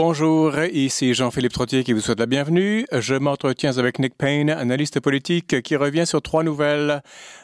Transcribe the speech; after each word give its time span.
Bonjour, 0.00 0.56
ici 0.60 1.12
Jean-Philippe 1.12 1.52
Trottier 1.52 1.82
qui 1.82 1.92
vous 1.92 2.00
souhaite 2.00 2.20
la 2.20 2.26
bienvenue. 2.26 2.86
Je 2.92 3.16
m'entretiens 3.16 3.78
avec 3.78 3.98
Nick 3.98 4.16
Payne, 4.16 4.48
analyste 4.48 5.00
politique, 5.00 5.60
qui 5.60 5.74
revient 5.74 6.06
sur 6.06 6.22
trois 6.22 6.44
nouvelles. 6.44 7.02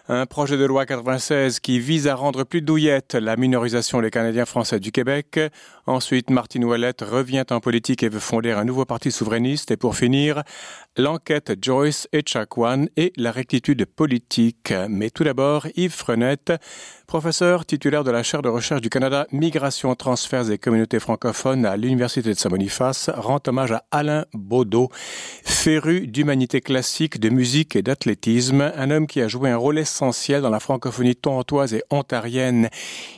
Un 0.08 0.24
projet 0.26 0.56
de 0.56 0.64
loi 0.64 0.86
96 0.86 1.58
qui 1.58 1.80
vise 1.80 2.06
à 2.06 2.14
rendre 2.14 2.44
plus 2.44 2.62
douillette 2.62 3.16
la 3.16 3.34
minorisation 3.36 4.00
des 4.00 4.12
Canadiens 4.12 4.46
français 4.46 4.78
du 4.78 4.92
Québec. 4.92 5.40
Ensuite, 5.86 6.30
Martine 6.30 6.64
Ouellette 6.64 7.02
revient 7.02 7.44
en 7.50 7.60
politique 7.60 8.02
et 8.02 8.08
veut 8.08 8.18
fonder 8.18 8.52
un 8.52 8.64
nouveau 8.64 8.86
parti 8.86 9.12
souverainiste. 9.12 9.70
Et 9.70 9.76
pour 9.76 9.96
finir, 9.96 10.42
l'enquête 10.96 11.52
Joyce 11.60 12.08
et 12.12 12.22
Chakwan 12.24 12.88
et 12.96 13.12
la 13.16 13.30
rectitude 13.32 13.84
politique. 13.84 14.72
Mais 14.88 15.10
tout 15.10 15.24
d'abord, 15.24 15.66
Yves 15.76 15.92
Frenette, 15.92 16.54
professeur 17.06 17.66
titulaire 17.66 18.02
de 18.02 18.10
la 18.10 18.22
chaire 18.22 18.40
de 18.40 18.48
recherche 18.48 18.80
du 18.80 18.88
Canada 18.88 19.26
Migration, 19.30 19.94
transferts 19.94 20.50
et 20.50 20.56
communautés 20.56 21.00
francophones 21.00 21.66
à 21.66 21.76
l'Université 21.76 22.30
de 22.30 22.38
Saint-Boniface, 22.38 23.10
rend 23.14 23.40
hommage 23.46 23.72
à 23.72 23.84
Alain 23.90 24.24
Baudot, 24.32 24.88
féru 25.44 26.06
d'humanité 26.06 26.62
classique, 26.62 27.20
de 27.20 27.28
musique 27.28 27.76
et 27.76 27.82
d'athlétisme, 27.82 28.72
un 28.74 28.90
homme 28.90 29.06
qui 29.06 29.20
a 29.20 29.28
joué 29.28 29.50
un 29.50 29.58
rôle 29.58 29.78
essentiel 29.78 30.40
dans 30.40 30.50
la 30.50 30.60
francophonie 30.60 31.14
torontoise 31.14 31.74
et 31.74 31.82
ontarienne. 31.90 32.70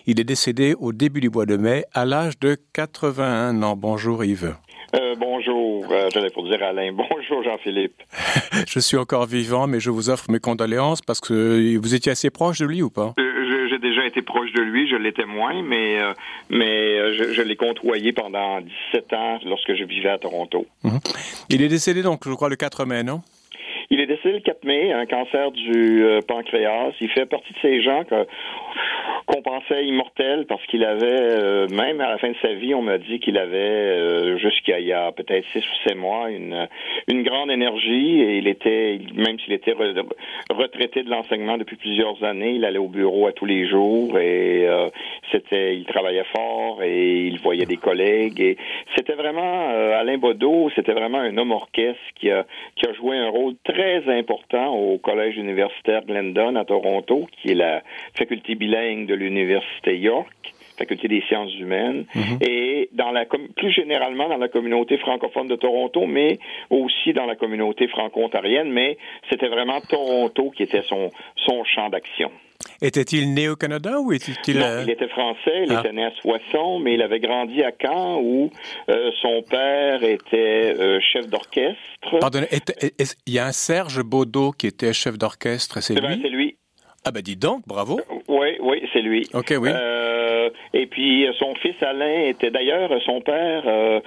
Il 0.07 0.19
est 0.19 0.25
décédé 0.25 0.75
au 0.79 0.93
début 0.93 1.21
du 1.21 1.31
mois 1.31 1.47
de 1.47 1.57
mai 1.57 1.85
à 1.93 2.05
l'âge 2.05 2.41
de 2.41 2.56
81 2.73 3.63
ans. 3.63 3.77
Bonjour 3.77 4.25
Yves. 4.25 4.55
Euh, 4.95 5.15
bonjour, 5.19 5.85
euh, 5.91 6.09
j'allais 6.13 6.31
pour 6.31 6.45
dire 6.45 6.63
Alain. 6.63 6.93
Bonjour 7.11 7.43
Jean-Philippe. 7.43 8.03
je 8.69 8.79
suis 8.79 8.97
encore 8.97 9.27
vivant, 9.27 9.67
mais 9.67 9.81
je 9.81 9.91
vous 9.91 10.11
offre 10.11 10.31
mes 10.31 10.39
condoléances 10.39 11.03
parce 11.03 11.21
que 11.21 11.77
vous 11.77 11.95
étiez 11.95 12.13
assez 12.13 12.31
proche 12.31 12.61
de 12.61 12.67
lui 12.67 12.83
ou 12.83 12.91
pas? 12.91 13.15
Euh, 13.19 13.37
j'ai 13.69 13.79
déjà 13.79 14.07
été 14.07 14.23
proche 14.23 14.53
de 14.53 14.63
lui, 14.63 14.89
je 14.89 14.97
l'étais 14.97 15.25
moins, 15.25 15.63
mais, 15.63 16.01
euh, 16.01 16.13
mais 16.51 16.99
euh, 16.99 17.15
je, 17.15 17.33
je 17.33 17.43
l'ai 17.43 17.57
côtoyé 17.57 18.13
pendant 18.13 18.61
17 18.61 19.13
ans 19.13 19.39
lorsque 19.45 19.75
je 19.75 19.85
vivais 19.85 20.09
à 20.09 20.19
Toronto. 20.19 20.67
Mhm. 20.85 21.01
Il 21.51 21.63
est 21.63 21.69
décédé 21.69 22.03
donc, 22.03 22.27
je 22.27 22.33
crois, 22.33 22.49
le 22.49 22.57
4 22.57 22.85
mai, 22.85 23.03
non? 23.03 23.23
Il 23.91 24.01
est 24.01 24.07
décédé 24.07 24.35
le 24.35 24.41
4 24.41 24.65
mai, 24.65 24.93
un 24.93 25.07
cancer 25.07 25.53
du 25.53 26.05
euh, 26.05 26.21
pancréas. 26.27 26.93
Il 27.01 27.09
fait 27.11 27.27
partie 27.27 27.53
de 27.53 27.59
ces 27.63 27.83
gens 27.83 28.03
qu'on 29.27 29.43
pensait 29.43 29.85
immortel 29.85 30.47
parce 30.49 30.65
qu'il 30.67 30.85
avait, 30.85 31.21
euh, 31.21 31.69
même 31.69 32.01
à 32.01 32.09
la 32.09 32.19
fin 32.19 32.31
de 32.31 32.37
sa 32.43 32.53
vie, 32.53 32.75
on 32.75 32.83
m'a 32.83 32.99
dit 32.99 33.21
qu'il 33.21 33.39
avait, 33.39 33.57
euh, 33.57 34.39
jusqu'à 34.39 34.81
il 34.81 34.87
y 34.87 34.93
a 34.93 35.13
peut-être 35.13 35.45
six 35.53 35.61
ou 35.61 35.89
sept 35.89 35.97
mois, 35.97 36.31
une, 36.31 36.69
une 37.09 37.23
grande 37.23 37.51
énergie 37.51 38.21
et 38.23 38.39
il 38.39 38.49
était, 38.49 38.99
même 39.15 39.39
s'il 39.41 39.53
était 39.53 39.75
retraité 40.51 41.05
de 41.05 41.11
l'enseignement 41.11 41.57
depuis 41.57 41.77
plusieurs 41.77 42.23
années, 42.25 42.53
il 42.53 42.65
allait 42.65 42.79
au 42.79 42.89
bureau 42.89 43.27
à 43.29 43.33
tous 43.33 43.47
les 43.47 43.69
jours 43.69 44.19
et 44.19 44.67
c'était, 45.31 45.77
il 45.77 45.85
travaillait 45.87 46.25
fort 46.35 46.83
et 46.83 47.27
il 47.27 47.39
voyait 47.39 47.67
des 47.67 47.77
collègues 47.77 48.41
et 48.41 48.57
c'était 48.97 49.15
vraiment, 49.15 49.69
Alain 49.69 50.19
Baudot, 50.19 50.71
c'était 50.75 50.93
vraiment 50.93 51.19
un 51.19 51.37
homme 51.37 51.53
orchestre 51.53 52.01
qui 52.17 52.31
a, 52.31 52.45
qui 52.77 52.89
a 52.89 52.93
joué 52.93 53.17
un 53.17 53.29
rôle 53.29 53.55
très 53.65 53.76
important 54.09 54.75
au 54.75 54.99
collège 54.99 55.37
universitaire 55.37 56.05
Glendon 56.05 56.57
à 56.57 56.65
Toronto, 56.65 57.29
qui 57.33 57.51
est 57.51 57.55
la 57.55 57.83
faculté 58.15 58.55
bilingue 58.55 59.07
de 59.07 59.15
l'Université 59.15 59.99
York 59.99 60.55
faculté 60.77 61.09
des 61.09 61.23
sciences 61.23 61.55
humaines 61.59 62.07
mhm. 62.15 62.39
et 62.41 62.89
dans 62.93 63.11
la 63.11 63.25
plus 63.25 63.73
généralement 63.73 64.29
dans 64.29 64.37
la 64.37 64.49
communauté 64.49 64.99
francophone 64.99 65.49
de 65.49 65.57
Toronto 65.57 66.07
mais 66.07 66.39
aussi 66.71 67.13
dans 67.13 67.27
la 67.27 67.37
communauté 67.37 67.89
franco-ontarienne 67.89 68.71
mais 68.71 68.99
c'était 69.31 69.49
vraiment 69.49 69.81
Toronto 69.81 70.51
qui 70.51 70.63
était 70.63 70.83
son 70.83 71.11
son 71.37 71.65
champ 71.65 71.89
d'action. 71.89 72.31
Était-il 72.81 73.33
né 73.33 73.49
au 73.49 73.57
Canada 73.57 74.01
ou 74.01 74.13
était-il... 74.13 74.59
Non, 74.59 74.83
il 74.83 74.91
était 74.91 75.09
français, 75.09 75.65
il 75.65 75.73
ah. 75.73 75.81
était 75.81 75.93
né 75.93 76.05
à 76.05 76.11
Soissons, 76.21 76.79
mais 76.79 76.95
il 76.95 77.03
avait 77.03 77.21
grandi 77.21 77.63
à 77.63 77.71
Caen 77.81 78.21
où 78.21 78.51
euh, 78.89 79.11
son 79.23 79.43
père 79.49 80.03
était 80.03 80.75
euh, 80.79 80.99
chef 81.01 81.29
d'orchestre. 81.29 81.79
Pardonnez, 82.21 82.49
il 83.27 83.33
y 83.33 83.39
a 83.39 83.47
un 83.47 83.53
Serge 83.53 84.03
Baudot 84.03 84.53
qui 84.53 84.67
était 84.67 84.93
chef 84.93 85.19
d'orchestre, 85.19 85.81
c'est 85.81 85.95
lui? 85.95 86.21
C'est 86.23 86.29
lui. 86.29 86.57
Ah 87.05 87.13
ben 87.13 87.23
dis 87.23 87.37
donc, 87.37 87.63
bravo. 87.69 88.01
Oui, 88.27 88.56
oui, 88.67 88.83
c'est 88.93 89.01
lui. 89.01 89.29
OK, 89.33 89.55
oui. 89.61 89.71
Euh, 89.73 90.51
et 90.75 90.87
puis 90.87 91.27
son 91.39 91.55
fils 91.55 91.81
Alain 91.83 92.25
était 92.27 92.51
d'ailleurs 92.51 92.91
son 93.05 93.21
père. 93.21 93.63
Euh, 93.67 94.01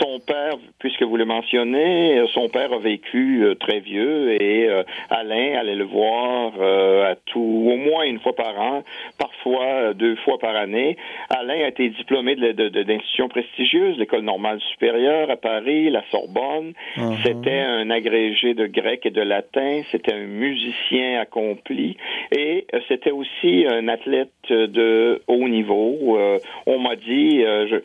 son 0.00 0.20
père, 0.20 0.54
puisque 0.78 1.02
vous 1.02 1.16
le 1.16 1.24
mentionnez, 1.24 2.22
son 2.32 2.48
père 2.48 2.72
a 2.72 2.78
vécu 2.78 3.44
euh, 3.44 3.54
très 3.54 3.80
vieux 3.80 4.42
et 4.42 4.68
Alain 5.10 5.58
allait 5.58 5.74
le 5.74 5.84
voir 5.84 6.52
à 6.60 7.14
tout, 7.26 7.40
au 7.40 7.76
moins 7.76 8.04
une 8.04 8.18
fois 8.20 8.34
par 8.34 8.58
an, 8.60 8.82
parfois 9.18 9.94
deux 9.94 10.16
fois 10.16 10.38
par 10.38 10.56
année. 10.56 10.96
Alain 11.30 11.64
a 11.64 11.68
été 11.68 11.88
diplômé 11.90 12.36
d'institutions 12.36 13.28
prestigieuses, 13.28 13.96
l'école 13.98 14.22
normale 14.22 14.60
supérieure 14.72 15.30
à 15.30 15.36
Paris, 15.36 15.90
la 15.90 16.02
Sorbonne. 16.10 16.72
Uh-huh. 16.96 17.22
C'était 17.22 17.60
un 17.60 17.90
agrégé 17.90 18.54
de 18.54 18.66
grec 18.66 19.06
et 19.06 19.10
de 19.10 19.22
latin. 19.22 19.82
C'était 19.90 20.14
un 20.14 20.26
musicien 20.26 21.20
accompli. 21.20 21.96
Et 22.36 22.66
c'était 22.88 23.10
aussi 23.10 23.66
un 23.68 23.88
athlète 23.88 24.01
de 24.06 25.22
haut 25.26 25.48
niveau. 25.48 26.16
Euh, 26.18 26.38
on 26.66 26.78
m'a 26.78 26.96
dit, 26.96 27.42
euh, 27.44 27.80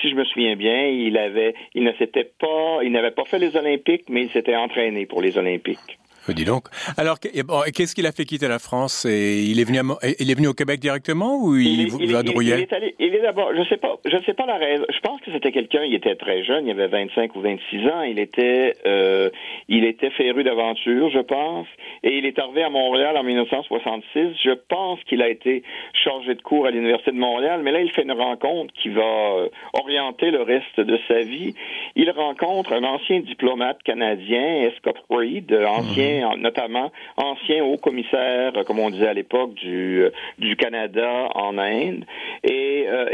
si 0.00 0.10
je 0.10 0.14
me 0.14 0.24
souviens 0.24 0.56
bien, 0.56 0.86
il 0.86 1.16
avait, 1.18 1.54
il 1.74 1.84
ne 1.84 1.92
s'était 1.92 2.30
pas, 2.38 2.80
il 2.82 2.92
n'avait 2.92 3.10
pas 3.10 3.24
fait 3.24 3.38
les 3.38 3.56
Olympiques, 3.56 4.04
mais 4.08 4.22
il 4.22 4.30
s'était 4.30 4.56
entraîné 4.56 5.06
pour 5.06 5.22
les 5.22 5.38
Olympiques. 5.38 5.98
Dis 6.32 6.44
donc. 6.44 6.64
Alors, 6.96 7.18
qu'est-ce 7.20 7.94
qu'il 7.94 8.06
a 8.06 8.12
fait 8.12 8.24
quitter 8.24 8.48
la 8.48 8.58
France 8.58 9.04
et 9.04 9.42
il 9.42 9.60
est 9.60 9.64
venu, 9.64 9.80
il 10.18 10.30
est 10.30 10.34
venu 10.34 10.48
au 10.48 10.54
Québec 10.54 10.80
directement 10.80 11.38
ou 11.42 11.56
il, 11.56 11.66
il, 11.66 11.88
il, 12.00 12.10
il 12.42 12.52
est 12.52 12.72
allé, 12.72 12.94
il 12.98 13.14
est 13.14 13.22
d'abord, 13.22 13.50
je 13.56 13.62
sais 13.68 13.76
pas, 13.76 13.96
je 14.04 14.16
sais 14.24 14.34
pas 14.34 14.46
la 14.46 14.56
raison. 14.56 14.84
Je 14.88 15.00
pense 15.00 15.20
que 15.20 15.32
c'était 15.32 15.52
quelqu'un. 15.52 15.84
Il 15.84 15.94
était 15.94 16.14
très 16.16 16.44
jeune, 16.44 16.66
il 16.66 16.70
avait 16.70 16.88
25 16.88 17.34
ou 17.36 17.40
26 17.40 17.86
ans. 17.88 18.02
Il 18.02 18.18
était, 18.18 18.74
euh, 18.86 19.30
il 19.68 19.84
était 19.84 20.10
féru 20.10 20.44
d'aventure, 20.44 21.10
je 21.10 21.20
pense, 21.20 21.66
et 22.02 22.18
il 22.18 22.26
est 22.26 22.38
arrivé 22.38 22.62
à 22.62 22.70
Montréal 22.70 23.16
en 23.16 23.22
1966. 23.22 24.36
Je 24.42 24.52
pense 24.68 25.02
qu'il 25.04 25.22
a 25.22 25.28
été 25.28 25.62
chargé 25.92 26.34
de 26.34 26.42
cours 26.42 26.66
à 26.66 26.70
l'université 26.70 27.12
de 27.12 27.18
Montréal, 27.18 27.60
mais 27.62 27.72
là, 27.72 27.80
il 27.80 27.90
fait 27.90 28.02
une 28.02 28.12
rencontre 28.12 28.72
qui 28.74 28.88
va 28.88 29.02
euh, 29.02 29.48
orienter 29.72 30.30
le 30.30 30.42
reste 30.42 30.80
de 30.80 30.98
sa 31.08 31.20
vie. 31.20 31.54
Il 31.96 32.10
rencontre 32.10 32.72
un 32.72 32.84
ancien 32.84 33.20
diplomate 33.20 33.82
canadien, 33.82 34.70
Scott 34.78 34.96
Reed, 35.10 35.52
ancien 35.52 36.17
notamment 36.38 36.90
ancien 37.16 37.64
haut 37.64 37.76
commissaire, 37.76 38.52
comme 38.66 38.78
on 38.78 38.90
disait 38.90 39.08
à 39.08 39.14
l'époque, 39.14 39.54
du, 39.54 40.04
euh, 40.04 40.10
du 40.38 40.56
Canada 40.56 41.28
en 41.34 41.58
Inde. 41.58 42.04
Et 42.44 42.86
euh, 42.88 43.06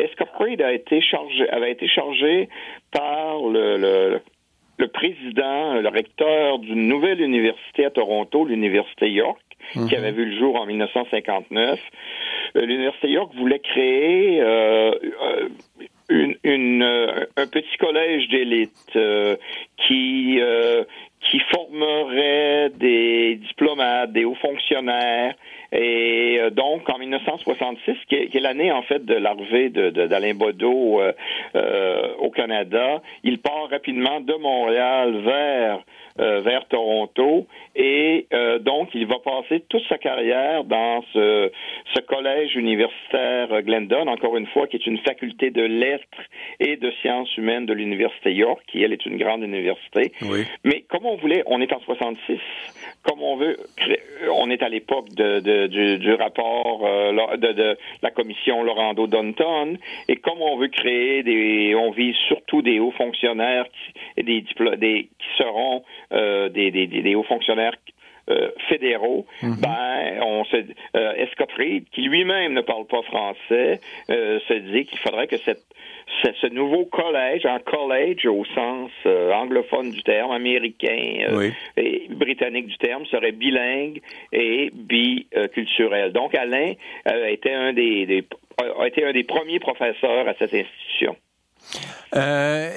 a 0.64 0.72
été 0.72 1.00
chargé, 1.00 1.48
avait 1.50 1.72
été 1.72 1.88
chargé 1.88 2.48
par 2.92 3.38
le, 3.48 3.76
le 3.76 4.20
le 4.76 4.88
président, 4.88 5.74
le 5.74 5.88
recteur 5.88 6.58
d'une 6.58 6.88
nouvelle 6.88 7.20
université 7.20 7.84
à 7.84 7.90
Toronto, 7.90 8.44
l'université 8.44 9.08
York, 9.08 9.40
qui 9.72 9.78
mhm. 9.78 9.94
avait 9.94 10.10
vu 10.12 10.24
le 10.26 10.36
jour 10.36 10.56
en 10.56 10.66
1959. 10.66 11.80
Euh, 12.56 12.66
l'université 12.66 13.10
York 13.10 13.32
voulait 13.36 13.60
créer 13.60 14.40
euh, 14.40 14.90
une, 16.08 16.36
une, 16.42 16.82
un 16.82 17.46
petit 17.46 17.76
collège 17.78 18.28
d'élite 18.28 18.98
qui 19.86 20.40
Et 24.70 26.38
euh, 26.40 26.50
donc, 26.50 26.88
en 26.88 26.98
1966, 26.98 27.96
qui 28.08 28.14
est, 28.14 28.40
l'année 28.40 28.70
en 28.70 28.82
fait 28.82 29.04
de 29.04 29.14
l'arrivée 29.14 29.70
d'Alain 29.70 30.34
Baudot 30.34 31.00
euh, 31.00 31.12
euh, 31.56 32.14
au 32.18 32.30
Canada, 32.30 33.02
il 33.22 33.38
part 33.38 33.68
rapidement 33.70 34.20
de 34.20 34.34
Montréal 34.34 35.16
vers 35.24 35.80
vers 36.16 36.64
Toronto 36.68 37.48
et 37.74 38.26
euh, 38.32 38.58
donc 38.58 38.90
il 38.94 39.06
va 39.06 39.16
passer 39.18 39.64
toute 39.68 39.82
sa 39.88 39.98
carrière 39.98 40.64
dans 40.64 41.02
ce, 41.12 41.50
ce 41.94 42.00
collège 42.00 42.54
universitaire 42.56 43.62
Glendon, 43.62 44.06
encore 44.06 44.36
une 44.36 44.46
fois, 44.46 44.66
qui 44.66 44.76
est 44.76 44.86
une 44.86 44.98
faculté 44.98 45.50
de 45.50 45.62
lettres 45.62 46.04
et 46.60 46.76
de 46.76 46.90
sciences 47.02 47.34
humaines 47.36 47.66
de 47.66 47.72
l'université 47.72 48.32
York, 48.32 48.62
qui 48.66 48.82
elle 48.82 48.92
est 48.92 49.06
une 49.06 49.18
grande 49.18 49.42
université. 49.42 50.12
Oui. 50.22 50.44
Mais 50.64 50.82
comme 50.82 51.06
on 51.06 51.16
voulait, 51.16 51.42
on 51.46 51.60
est 51.60 51.72
en 51.72 51.80
66, 51.80 52.38
comme 53.02 53.22
on 53.22 53.36
veut, 53.36 53.56
on 54.32 54.50
est 54.50 54.62
à 54.62 54.68
l'époque 54.68 55.08
de, 55.10 55.40
de, 55.40 55.66
du, 55.66 55.98
du, 55.98 56.14
rapport 56.14 56.82
euh, 56.84 57.36
de, 57.36 57.52
de, 57.52 57.78
la 58.02 58.10
commission 58.10 58.62
Laurando 58.62 59.06
Dunton, 59.06 59.78
et 60.08 60.16
comme 60.16 60.40
on 60.40 60.56
veut 60.56 60.68
créer 60.68 61.22
des, 61.22 61.74
on 61.74 61.90
vise 61.90 62.16
surtout 62.28 62.62
des 62.62 62.78
hauts 62.78 62.92
fonctionnaires 62.92 63.66
qui, 63.66 64.00
et 64.16 64.22
des, 64.22 64.44
des 64.76 65.08
qui 65.18 65.26
seront 65.38 65.82
euh, 66.12 66.48
des, 66.48 66.70
des, 66.70 66.86
des, 66.86 67.14
hauts 67.14 67.24
fonctionnaires 67.24 67.63
euh, 68.30 68.48
fédéraux, 68.70 69.26
mhm. 69.42 69.56
ben, 69.60 70.22
on 70.22 70.44
se, 70.44 70.56
euh, 70.96 71.26
Reed, 71.58 71.84
qui 71.90 72.02
lui-même 72.02 72.54
ne 72.54 72.62
parle 72.62 72.86
pas 72.86 73.02
français, 73.02 73.80
euh, 74.08 74.40
se 74.48 74.54
dit 74.54 74.86
qu'il 74.86 74.98
faudrait 75.00 75.26
que 75.26 75.36
cette, 75.36 75.62
ce, 76.22 76.46
nouveau 76.46 76.86
collège, 76.86 77.44
un 77.44 77.58
collège 77.58 78.24
au 78.24 78.44
sens 78.46 78.90
euh, 79.04 79.30
anglophone 79.30 79.90
du 79.90 80.02
terme, 80.02 80.30
américain 80.30 81.50
et 81.76 82.06
britannique 82.08 82.68
du 82.68 82.78
terme, 82.78 83.04
serait 83.06 83.32
bilingue 83.32 84.00
et 84.32 84.70
biculturel. 84.72 86.12
Donc, 86.12 86.34
Alain 86.34 86.72
était 87.28 87.52
un 87.52 87.74
des, 87.74 88.06
des, 88.06 88.24
a 88.80 88.86
été 88.86 89.04
un 89.04 89.12
des 89.12 89.24
premiers 89.24 89.60
professeurs 89.60 90.26
à 90.26 90.32
cette 90.38 90.54
institution. 90.54 91.16
Euh, 92.16 92.70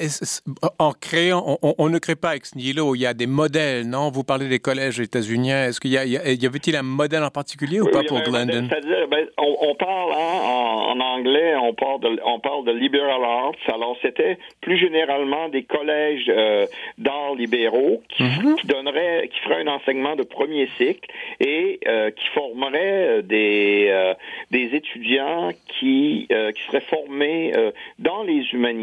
en 0.80 0.92
créant, 0.94 1.60
on, 1.62 1.89
ne 1.89 2.00
crée 2.00 2.16
pas 2.16 2.36
ex 2.36 2.56
nihilo, 2.56 2.95
il 2.95 3.01
y 3.01 3.06
a 3.06 3.13
des 3.13 3.28
modèles, 3.28 3.88
non? 3.88 4.10
Vous 4.10 4.24
parlez 4.24 4.48
des 4.48 4.60
collèges 4.60 5.00
états-uniens. 5.00 5.68
Est-ce 5.68 5.80
qu'il 5.80 5.92
y, 5.92 5.94
y, 5.94 6.45
avait-il 6.45 6.75
un 6.75 6.81
modèle 6.81 7.24
en 7.24 7.30
particulier 7.30 7.80
ou 7.80 7.89
pas 7.89 8.04
pour 8.04 8.22
Glendon? 8.22 8.68
C'est-à-dire, 8.69 9.07
ben, 9.10 9.28
on, 9.38 9.75
parle 9.75 10.12
hein, 10.13 10.94
en, 10.94 11.00
anglais, 11.00 11.56
on 11.56 11.74
parle, 11.74 12.00
de, 12.01 12.19
on 12.25 12.39
parle 12.39 12.66
de 12.66 12.72
liberal 12.72 13.24
arts. 13.24 13.54
Alors, 13.68 13.95
c'était 14.01 14.38
plus 14.62 14.78
généralement 14.78 15.50
des 15.50 15.63
collèges 15.63 16.25
euh, 16.30 16.66
d'arts 16.98 17.36
libéraux 17.36 18.01
qui, 18.10 18.24
mhm. 18.24 18.56
qui, 18.56 18.68
donneraient, 18.68 19.30
qui 19.31 19.39
feraient 19.42 19.62
un 19.62 19.68
enseignement 19.68 20.16
de 20.16 20.24
premier 20.24 20.68
cycle 20.78 21.10
et 21.39 21.80
euh, 21.88 22.12
qui 22.12 22.28
formeraient 22.30 23.22
des, 23.24 23.88
euh, 23.89 24.13
des 24.51 24.75
étudiants 24.75 25.51
qui, 25.80 26.28
qui 26.28 26.63
seraient 26.68 26.81
formés 26.81 27.54
dans 28.00 28.24
les 28.24 28.44
humanités, 28.54 28.76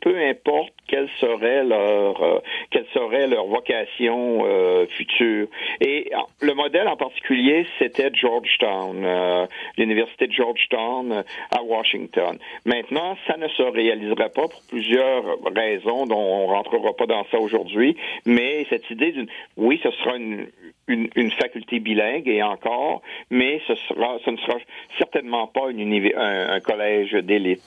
peu 0.00 0.16
importe 0.18 0.72
quelle 0.86 1.08
serait 1.20 1.64
leur 1.64 2.22
euh, 2.22 2.38
quelle 2.70 2.86
serait 2.92 3.26
leur 3.26 3.46
vocation 3.46 4.42
euh, 4.44 4.86
future. 4.86 5.46
Et 5.80 6.10
le 6.40 6.54
modèle 6.54 6.88
en 6.88 6.96
particulier, 6.96 7.66
c'était 7.78 8.10
Georgetown, 8.12 9.02
euh, 9.04 9.46
l'université 9.78 10.26
de 10.26 10.32
Georgetown 10.32 11.24
à 11.50 11.62
Washington. 11.62 12.38
Maintenant, 12.66 13.16
ça 13.26 13.36
ne 13.36 13.48
se 13.48 13.62
réaliserait 13.62 14.30
pas 14.30 14.48
pour 14.48 14.62
plusieurs 14.68 15.24
raisons 15.54 16.06
dont 16.06 16.20
on 16.20 16.46
rentrera 16.46 16.94
pas 16.94 17.06
dans 17.06 17.24
ça 17.30 17.38
aujourd'hui, 17.38 17.96
mais 18.26 18.66
cette 18.70 18.90
idée 18.90 19.12
d'une 19.12 19.28
oui, 19.56 19.80
ce 19.82 19.90
sera 19.90 20.16
une, 20.16 20.46
une, 20.88 21.08
une, 21.14 21.30
faculté 21.30 21.78
bilingue 21.78 22.28
et 22.28 22.42
encore, 22.42 23.02
mais 23.30 23.60
ce 23.66 23.74
sera 23.74 24.18
ce 24.24 24.30
ne 24.30 24.36
sera 24.38 24.56
certainement 24.98 25.46
pas 25.46 25.70
une, 25.70 25.92
un, 26.16 26.50
un 26.50 26.60
collège 26.60 27.12
d'élite. 27.12 27.62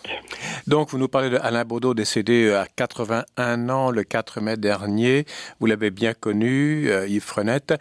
Donc, 0.67 0.89
vous 0.89 0.97
nous 0.97 1.07
parlez 1.07 1.29
d'Alain 1.29 1.63
Baudot 1.63 1.93
décédé 1.93 2.51
à 2.51 2.65
81 2.75 3.69
ans 3.69 3.91
le 3.91 4.03
4 4.03 4.41
mai 4.41 4.57
dernier. 4.57 5.25
Vous 5.59 5.67
l'avez 5.67 5.91
bien 5.91 6.13
connu, 6.13 6.89
euh, 6.89 7.07
Yves 7.07 7.23
Frenette. 7.23 7.73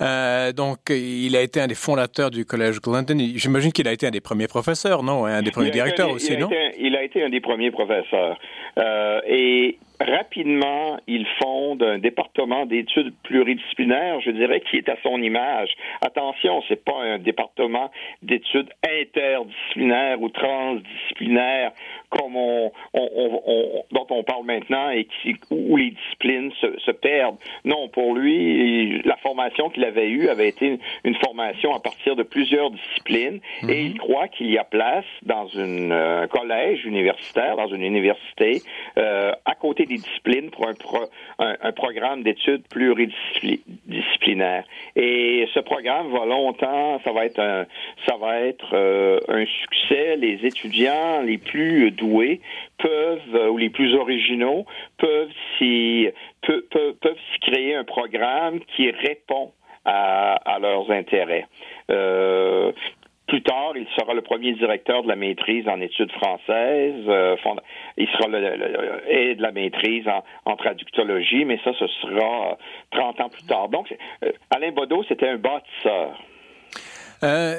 Euh, 0.00 0.52
donc, 0.52 0.78
il 0.90 1.36
a 1.36 1.42
été 1.42 1.60
un 1.60 1.66
des 1.66 1.74
fondateurs 1.74 2.30
du 2.30 2.44
Collège 2.44 2.80
Glendon. 2.80 3.16
J'imagine 3.34 3.72
qu'il 3.72 3.88
a 3.88 3.92
été 3.92 4.06
un 4.06 4.10
des 4.10 4.20
premiers 4.20 4.48
professeurs, 4.48 5.02
non? 5.02 5.26
Un 5.26 5.42
des 5.42 5.50
premiers 5.50 5.70
directeurs 5.70 6.10
aussi, 6.10 6.36
non? 6.36 6.48
il 6.78 6.96
a 6.96 7.02
été 7.02 7.22
un 7.22 7.28
des 7.28 7.40
premiers 7.40 7.70
professeurs. 7.70 8.38
Euh, 8.78 9.20
et 9.26 9.78
rapidement, 10.00 10.98
il 11.06 11.26
fonde 11.40 11.82
un 11.82 11.98
département 11.98 12.66
d'études 12.66 13.14
pluridisciplinaires, 13.22 14.20
je 14.20 14.30
dirais, 14.30 14.60
qui 14.60 14.76
est 14.76 14.88
à 14.88 14.96
son 15.02 15.20
image. 15.22 15.70
Attention, 16.00 16.62
c'est 16.68 16.84
pas 16.84 17.00
un 17.02 17.18
département 17.18 17.90
d'études 18.22 18.70
interdisciplinaires 18.84 20.20
ou 20.20 20.28
transdisciplinaires 20.28 21.72
comme 22.10 22.36
on, 22.36 22.72
dont 23.92 24.06
on 24.10 24.22
parle 24.22 24.44
maintenant 24.44 24.90
et 24.90 25.04
qui, 25.04 25.36
où 25.50 25.76
les 25.76 25.90
disciplines 25.90 26.52
se, 26.60 26.90
perdent. 26.90 27.36
Non, 27.64 27.88
pour 27.88 28.14
lui, 28.14 29.02
la 29.02 29.16
formation 29.16 29.68
qu'il 29.68 29.84
avait 29.84 30.08
eue 30.08 30.28
avait 30.28 30.48
été 30.48 30.78
une, 31.04 31.14
formation 31.16 31.74
à 31.74 31.80
partir 31.80 32.16
de 32.16 32.22
plusieurs 32.22 32.70
disciplines 32.70 33.40
et 33.68 33.82
il 33.82 33.92
mhm. 33.92 33.98
croit 33.98 34.28
qu'il 34.28 34.50
y 34.50 34.56
a 34.56 34.64
place 34.64 35.04
dans 35.22 35.46
une, 35.48 35.92
un 35.92 36.26
collège 36.28 36.84
universitaire, 36.84 37.56
dans 37.56 37.68
une 37.68 37.82
université, 37.82 38.62
euh, 38.96 39.32
à 39.44 39.54
côté 39.54 39.84
des 39.88 39.96
disciplines 39.96 40.50
pour 40.50 40.68
un, 40.68 40.74
un, 41.38 41.72
programme 41.72 42.22
d'études 42.22 42.62
pluridisciplinaires. 42.68 44.64
Et 44.96 45.48
ce 45.54 45.60
programme 45.60 46.12
va 46.12 46.26
longtemps, 46.26 47.00
ça 47.04 47.12
va 47.12 47.24
être 47.24 47.40
un, 47.40 47.66
ça 48.06 48.16
va 48.16 48.40
être 48.40 48.74
euh, 48.74 49.18
un 49.28 49.44
succès. 49.46 50.16
Les 50.16 50.44
étudiants 50.44 51.22
les 51.22 51.38
plus 51.38 51.90
doués 51.90 52.40
peuvent, 52.78 53.34
euh, 53.34 53.48
ou 53.48 53.56
les 53.56 53.70
plus 53.70 53.94
originaux, 53.94 54.66
peuvent 54.98 55.32
s'y 55.56 56.08
peuvent, 56.42 56.94
peuvent, 57.00 57.16
créer 57.40 57.74
un 57.74 57.84
programme 57.84 58.60
qui 58.76 58.90
répond 58.90 59.52
à, 59.84 60.34
à 60.34 60.58
leurs 60.58 60.90
intérêts. 60.90 61.46
Euh, 61.90 62.72
plus 63.28 63.42
tard, 63.42 63.72
il 63.76 63.86
sera 63.96 64.14
le 64.14 64.22
premier 64.22 64.54
directeur 64.54 65.02
de 65.02 65.08
la 65.08 65.14
maîtrise 65.14 65.68
en 65.68 65.80
études 65.80 66.10
françaises. 66.12 67.04
Euh, 67.06 67.36
il 67.96 68.08
sera 68.08 68.26
le, 68.26 69.02
et 69.08 69.34
de 69.34 69.42
la 69.42 69.52
maîtrise 69.52 70.06
en, 70.46 70.56
traductologie, 70.56 71.44
mais 71.44 71.60
ça, 71.62 71.72
ce 71.78 71.86
sera 71.86 72.58
30 72.90 73.20
ans 73.20 73.28
plus 73.28 73.44
tard. 73.44 73.68
Donc, 73.68 73.94
euh, 74.24 74.32
Alain 74.50 74.72
Baudot, 74.72 75.04
c'était 75.08 75.28
un 75.28 75.36
bâtisseur. 75.36 76.18
Euh, 77.22 77.56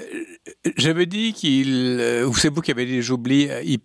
J'avais 0.77 1.05
dit 1.05 1.33
qu'il, 1.33 2.01
ou 2.27 2.33
c'est 2.33 2.51
vous 2.51 2.61
qui 2.61 2.71
avez 2.71 2.85
dit, 2.85 3.01
j'oublie, 3.01 3.49
il, 3.63 3.79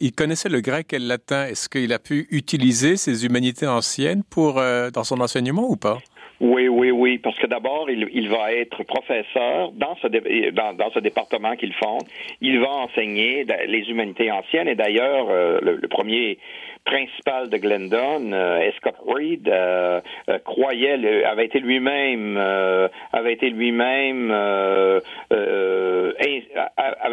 il, 0.00 0.12
connaissait 0.12 0.48
le 0.48 0.60
grec 0.60 0.92
et 0.92 0.98
le 0.98 1.06
latin. 1.06 1.46
Est-ce 1.46 1.68
qu'il 1.68 1.92
a 1.92 1.98
pu 1.98 2.28
utiliser 2.30 2.96
ces 2.96 3.24
humanités 3.26 3.66
anciennes 3.66 4.22
pour 4.22 4.54
dans 4.54 5.04
son 5.04 5.20
enseignement 5.20 5.66
ou 5.68 5.76
pas? 5.76 5.98
Oui, 6.40 6.68
oui, 6.68 6.90
oui, 6.90 7.18
parce 7.18 7.38
que 7.38 7.46
d'abord, 7.46 7.88
il, 7.88 8.08
il, 8.12 8.28
va 8.28 8.52
être 8.52 8.82
professeur 8.82 9.70
dans 9.72 9.96
ce, 9.96 10.08
dans, 10.50 10.74
dans 10.74 10.90
ce 10.90 10.98
département 10.98 11.56
qu'il 11.56 11.72
fonde. 11.74 12.02
Il 12.40 12.60
va 12.60 12.70
enseigner 12.70 13.46
les 13.66 13.88
humanités 13.88 14.30
anciennes 14.30 14.68
et 14.68 14.74
d'ailleurs, 14.74 15.28
euh, 15.30 15.58
le, 15.62 15.88
premier 15.88 16.38
principal 16.84 17.48
de 17.48 17.56
Glendon, 17.56 18.32
euh, 18.32 18.70
Scott 18.76 18.96
Reed, 19.06 19.48
euh, 19.48 20.02
euh, 20.28 20.38
croyait, 20.44 21.24
avait 21.24 21.46
été 21.46 21.58
lui-même, 21.58 22.36
avait 22.36 23.32
été 23.32 23.48
lui-même, 23.50 24.30
avait 24.30 25.00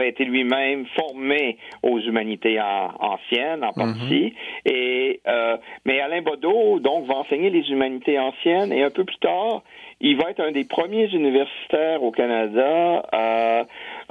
été 0.10 0.26
lui-même 0.26 0.86
formé 0.96 1.58
aux 1.84 2.00
humanités 2.00 2.60
anciennes 2.60 3.64
en 3.64 3.72
partie. 3.72 4.34
Mm-hmm. 4.66 4.72
Et 4.72 5.22
mais 5.86 6.02
Alain 6.02 6.22
Baudot 6.22 6.80
donc 6.80 7.06
va 7.06 7.16
enseigner 7.16 7.50
les 7.50 7.72
humanités 7.72 8.20
anciennes 8.20 8.74
et 8.74 8.84
un 8.84 8.90
peu 8.90 9.06
plus 9.06 9.18
il 10.00 10.18
va 10.18 10.32
être 10.32 10.42
un 10.42 10.52
des 10.52 10.64
premiers 10.64 11.10
universitaires 11.14 12.04
au 12.04 12.12
Canada 12.12 13.04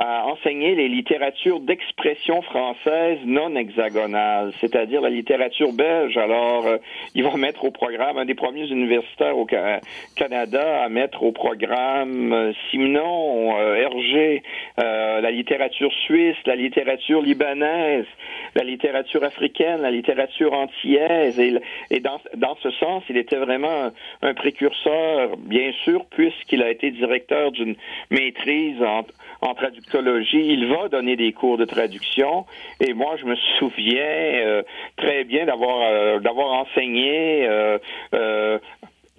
à, 0.01 0.27
enseigner 0.27 0.75
les 0.75 0.89
littératures 0.89 1.61
d'expression 1.61 2.41
française 2.43 3.19
non 3.27 3.55
hexagonale, 3.55 4.53
c'est-à-dire 4.61 5.03
la 5.03 5.11
littérature 5.11 5.73
belge. 5.73 6.17
Alors, 6.17 6.67
euh, 6.67 6.79
il 7.15 7.23
va 7.23 7.37
mettre 7.37 7.65
au 7.65 7.71
programme, 7.71 8.17
un 8.17 8.25
des 8.25 8.35
premiers 8.35 8.67
universitaires 8.69 9.37
au 9.37 9.47
Canada 10.17 10.83
à 10.83 10.89
mettre 10.89 11.23
au 11.23 11.33
programme 11.33 12.33
euh, 12.33 12.53
Simenon, 12.71 13.59
euh, 13.59 13.75
Hergé, 13.77 14.43
la 14.79 15.31
littérature 15.31 15.93
suisse, 16.07 16.37
la 16.47 16.57
littérature 16.57 17.21
libanaise, 17.21 18.07
la 18.55 18.65
littérature 18.65 19.23
africaine, 19.23 19.83
la 19.83 19.91
littérature 19.91 20.55
antillaise. 20.55 21.39
Et, 21.91 22.01
dans, 22.01 22.21
dans 22.37 22.57
ce 22.63 22.71
sens, 22.71 23.03
il 23.11 23.19
était 23.19 23.37
vraiment 23.37 23.91
un 24.23 24.35
précurseur, 24.35 25.37
bien 25.37 25.73
sûr, 25.85 26.07
puisqu'il 26.07 26.63
a 26.63 26.71
été 26.71 26.91
directeur 26.91 27.53
d'une 27.53 27.77
maîtrise 28.11 28.83
en, 28.83 29.05
en, 29.43 29.55
Il 29.95 30.67
va 30.67 30.89
donner 30.89 31.17
des 31.17 31.33
cours 31.33 31.59
de 31.59 31.65
traduction. 31.65 32.47
Et 32.81 32.93
moi, 32.93 33.17
je 33.17 33.25
me 33.25 33.37
souviens 33.59 34.03
euh, 34.03 34.63
très 34.97 35.25
bien 35.25 35.47
d'avoir 35.47 35.83
euh, 35.83 36.19
d'avoir 36.21 36.53
enseigné 36.53 37.47
euh, 37.47 37.79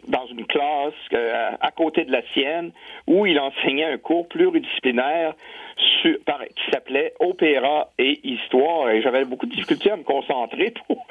dans 0.08 0.26
une 0.28 0.46
classe 0.46 0.94
à 1.62 1.72
côté 1.72 2.06
de 2.06 2.12
la 2.12 2.22
sienne 2.34 2.72
où 3.08 3.26
il 3.26 3.40
enseignait 3.40 3.86
un 3.86 3.98
cours 3.98 4.28
pluridisciplinaire 4.28 5.34
qui 6.04 6.72
s'appelait 6.72 7.14
Opéra 7.20 7.90
et 8.00 8.20
Histoire. 8.24 8.90
Et 8.90 9.02
j'avais 9.02 9.26
beaucoup 9.26 9.46
de 9.46 9.52
difficultés 9.52 9.92
à 9.92 9.98
me 9.98 10.04
concentrer 10.04 10.74
pour, 10.88 11.06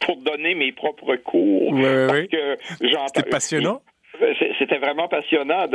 pour, 0.00 0.16
donner 0.16 0.54
mes 0.54 0.72
propres 0.72 1.16
cours. 1.16 1.72
Oui, 1.72 2.28
C'était 3.14 3.30
passionnant. 3.30 3.80
C'était 4.58 4.78
vraiment 4.78 5.08
passionnant. 5.08 5.66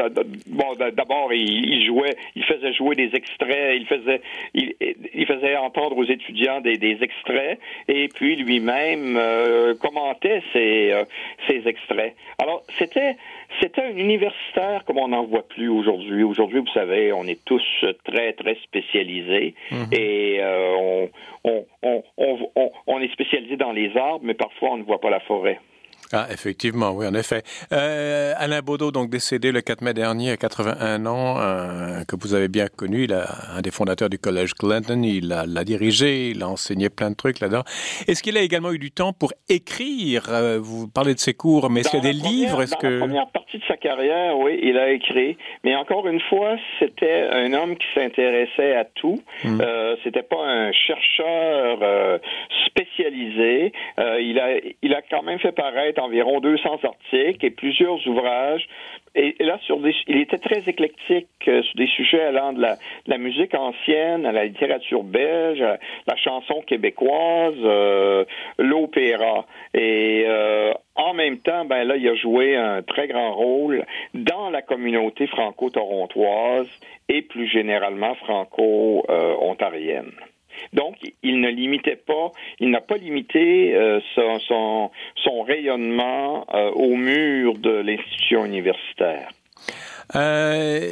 Bon, 0.48 0.76
d'abord, 0.76 1.34
il, 1.34 1.86
jouait, 1.86 2.16
il 2.36 2.44
faisait 2.44 2.74
jouer 2.74 2.96
des 2.96 3.12
extraits, 3.14 3.76
il 3.76 3.86
faisait, 3.86 4.22
il, 4.54 5.26
faisait 5.26 5.58
entendre 5.58 5.98
aux 5.98 6.06
étudiants 6.06 6.62
des, 6.62 6.98
extraits, 7.02 7.60
et 7.88 8.08
puis 8.08 8.36
lui-même 8.38 9.18
euh, 9.18 9.76
commentait 9.76 10.42
ces, 10.54 10.92
euh, 10.92 11.04
ces 11.48 11.68
extraits. 11.68 12.16
Alors, 12.42 12.64
c'était, 12.78 13.18
c'était 13.62 13.82
un 13.82 13.96
universitaire 13.96 14.84
comme 14.86 14.98
on 14.98 15.10
n'en 15.10 15.26
voit 15.26 15.48
plus 15.48 15.70
aujourd'hui. 15.70 16.24
Aujourd'hui, 16.24 16.60
vous 16.60 16.74
savez, 16.74 17.12
on 17.12 17.26
est 17.26 17.44
tous 17.46 17.64
très, 18.06 18.34
très 18.34 18.56
spécialisés, 18.64 19.54
mm-hmm. 19.72 19.96
et 19.96 20.38
euh, 20.40 20.76
on, 20.78 21.10
on, 21.44 21.66
on, 21.84 22.04
on, 22.56 22.72
on 22.88 23.00
est 23.02 23.12
spécialisé 23.12 23.58
dans 23.58 23.72
les 23.72 23.96
arbres, 23.98 24.24
mais 24.24 24.34
parfois 24.34 24.70
on 24.72 24.78
ne 24.78 24.84
voit 24.84 25.02
pas 25.02 25.10
la 25.10 25.20
forêt. 25.20 25.60
Ah, 26.12 26.26
effectivement, 26.32 26.90
oui, 26.92 27.06
en 27.06 27.14
effet. 27.14 27.44
Euh, 27.72 28.34
Alain 28.38 28.62
Baudot, 28.62 28.92
donc 28.92 29.12
décédé 29.12 29.52
le 29.52 29.62
4 29.62 29.82
mai 29.82 29.94
dernier 29.94 30.32
à 30.32 30.38
81 30.38 31.06
ans, 31.06 31.36
euh, 31.38 32.04
que 32.08 32.16
vous 32.20 32.34
avez 32.34 32.48
bien 32.48 32.66
connu, 32.68 33.04
il 33.04 33.14
a, 33.14 33.28
un 33.56 33.62
des 33.62 33.70
fondateurs 33.70 34.10
du 34.10 34.18
Collège 34.18 34.56
Clinton, 34.56 35.04
il 35.04 35.28
l'a 35.28 35.64
dirigé, 35.64 36.30
il 36.32 36.42
a 36.42 36.50
enseigné 36.50 36.90
plein 36.90 37.12
de 37.12 37.16
trucs 37.16 37.40
là-dedans. 37.40 37.64
Est-ce 38.08 38.24
qu'il 38.24 38.38
a 38.38 38.42
également 38.42 38.72
eu 38.72 38.80
du 38.80 38.90
temps 38.90 39.14
pour 39.14 39.34
écrire? 39.50 40.24
Euh, 40.30 40.58
Vous 40.60 40.88
parlez 40.88 41.14
de 41.14 41.20
ses 41.20 41.36
cours, 41.36 41.70
mais 41.70 41.82
est-ce 41.82 41.90
qu'il 41.92 42.04
y 42.04 42.08
a 42.08 42.12
des 42.12 42.18
livres? 42.18 42.64
Est-ce 42.64 42.76
que... 42.76 42.88
la 42.88 43.00
première 43.06 43.30
partie 43.30 43.60
de 43.60 43.64
sa 43.68 43.78
carrière, 43.78 44.36
oui, 44.40 44.60
il 44.64 44.80
a 44.80 44.90
écrit. 44.90 45.38
Mais 45.64 45.76
encore 45.76 46.08
une 46.08 46.22
fois, 46.22 46.56
c'était 46.80 47.30
un 47.32 47.54
homme 47.54 47.78
qui 47.78 47.88
s'intéressait 47.94 48.76
à 48.76 48.86
tout. 48.86 49.22
Hmm. 49.44 49.62
Euh, 49.62 49.96
c'était 50.04 50.24
pas 50.24 50.44
un 50.44 50.72
chercheur 50.72 51.80
euh, 51.84 52.18
spécialisé. 52.66 53.74
il, 54.00 54.40
a, 54.40 54.58
il 54.82 54.94
a 54.96 55.02
quand 55.04 55.22
même 55.22 55.38
fait 55.38 55.52
paraître 55.52 55.99
environ 56.00 56.40
200 56.40 56.80
articles 56.84 57.46
et 57.46 57.52
plusieurs 57.52 58.06
ouvrages. 58.08 58.68
Et, 59.16 59.36
là, 59.40 59.58
sur 59.66 59.80
il 60.08 60.18
était 60.18 60.38
très 60.38 60.62
éclectique 60.68 61.28
euh, 61.48 61.64
sur 61.64 61.76
des 61.76 61.88
sujets 61.88 62.22
allant 62.22 62.54
de 62.54 62.62
la, 62.62 63.18
musique 63.18 63.56
ancienne 63.56 64.26
à 64.26 64.32
la 64.32 64.46
littérature 64.46 65.04
belge, 65.04 65.62
à 65.62 65.80
la 66.08 66.16
chanson 66.16 66.62
québécoise, 66.62 67.56
euh, 67.64 68.24
l'opéra. 68.60 69.46
Et 69.74 70.26
euh, 70.28 70.74
en 70.96 71.14
même 71.14 71.40
temps, 71.40 71.66
ben 71.66 71.84
là, 71.86 71.98
il 71.98 72.08
a 72.08 72.16
joué 72.16 72.56
un 72.56 72.84
très 72.84 73.08
grand 73.08 73.34
rôle 73.34 73.86
dans 74.14 74.50
la 74.52 74.62
communauté 74.62 75.26
franco-torontoise 75.28 76.70
et 77.10 77.24
plus 77.24 77.48
généralement 77.48 78.14
franco-ontarienne. 78.16 80.12
Donc, 80.74 80.96
il 81.24 81.42
ne 81.42 81.50
limitait 81.50 81.96
pas, 81.96 82.32
il 82.60 82.70
n'a 82.70 82.82
pas 82.82 82.98
limité 82.98 83.76
euh, 83.76 84.00
son, 84.16 84.90
son, 85.16 85.42
rayonnement 85.44 86.46
euh, 86.54 86.72
au 86.72 86.96
mur 86.96 87.56
de 87.58 87.72
l'institution 87.72 88.46
universitaire. 88.46 89.30
Euh, 90.16 90.92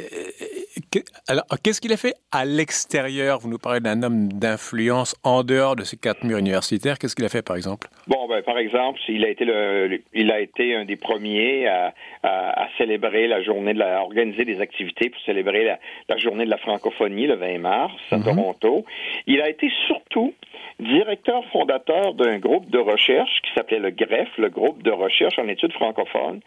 alors, 1.28 1.44
qu'est-ce 1.62 1.80
qu'il 1.80 1.92
a 1.92 1.96
fait 1.96 2.14
à 2.32 2.44
l'extérieur? 2.44 3.38
Vous 3.40 3.48
nous 3.48 3.58
parlez 3.58 3.80
d'un 3.80 4.02
homme 4.02 4.32
d'influence 4.32 5.16
en 5.24 5.42
dehors 5.42 5.76
de 5.76 5.84
ces 5.84 5.96
quatre 5.96 6.24
murs 6.24 6.38
universitaires. 6.38 6.98
Qu'est-ce 6.98 7.16
qu'il 7.16 7.24
a 7.24 7.28
fait, 7.28 7.42
par 7.42 7.56
exemple? 7.56 7.88
Bon, 8.06 8.26
ben, 8.28 8.42
par 8.42 8.58
exemple, 8.58 9.00
il 9.08 9.24
a 9.24 9.28
été 9.28 9.44
le, 9.44 10.00
il 10.14 10.32
a 10.32 10.40
été 10.40 10.76
un 10.76 10.84
des 10.84 10.96
premiers 10.96 11.66
à, 11.66 11.92
à, 12.22 12.68
célébrer 12.78 13.26
la 13.26 13.42
journée 13.42 13.74
de 13.74 13.78
la, 13.78 13.98
à 13.98 14.02
organiser 14.02 14.44
des 14.44 14.60
activités 14.60 15.10
pour 15.10 15.20
célébrer 15.22 15.64
la, 15.64 15.78
la 16.08 16.16
journée 16.16 16.44
de 16.44 16.50
la 16.50 16.58
francophonie 16.58 17.26
le 17.26 17.34
20 17.34 17.58
mars 17.58 17.94
à 18.10 18.18
mhm. 18.18 18.24
Toronto. 18.24 18.84
Il 19.26 19.40
a 19.42 19.48
été 19.48 19.70
surtout 19.86 20.32
directeur 20.80 21.44
fondateur 21.46 22.14
d'un 22.14 22.38
groupe 22.38 22.70
de 22.70 22.78
recherche 22.78 23.30
qui 23.42 23.50
s'appelait 23.54 23.80
le 23.80 23.90
GREF, 23.90 24.28
le 24.38 24.48
groupe 24.48 24.82
de 24.82 24.92
recherche 24.92 25.38
en 25.38 25.48
études 25.48 25.72
francophones, 25.72 26.40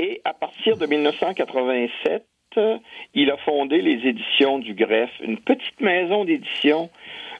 et 0.00 0.20
à 0.24 0.32
partir 0.32 0.76
de 0.76 0.86
1987, 0.86 2.24
il 3.14 3.30
a 3.30 3.36
fondé 3.38 3.82
les 3.82 4.08
éditions 4.08 4.58
du 4.58 4.74
Greffe, 4.74 5.12
une 5.20 5.38
petite 5.38 5.80
maison 5.80 6.24
d'édition 6.24 6.90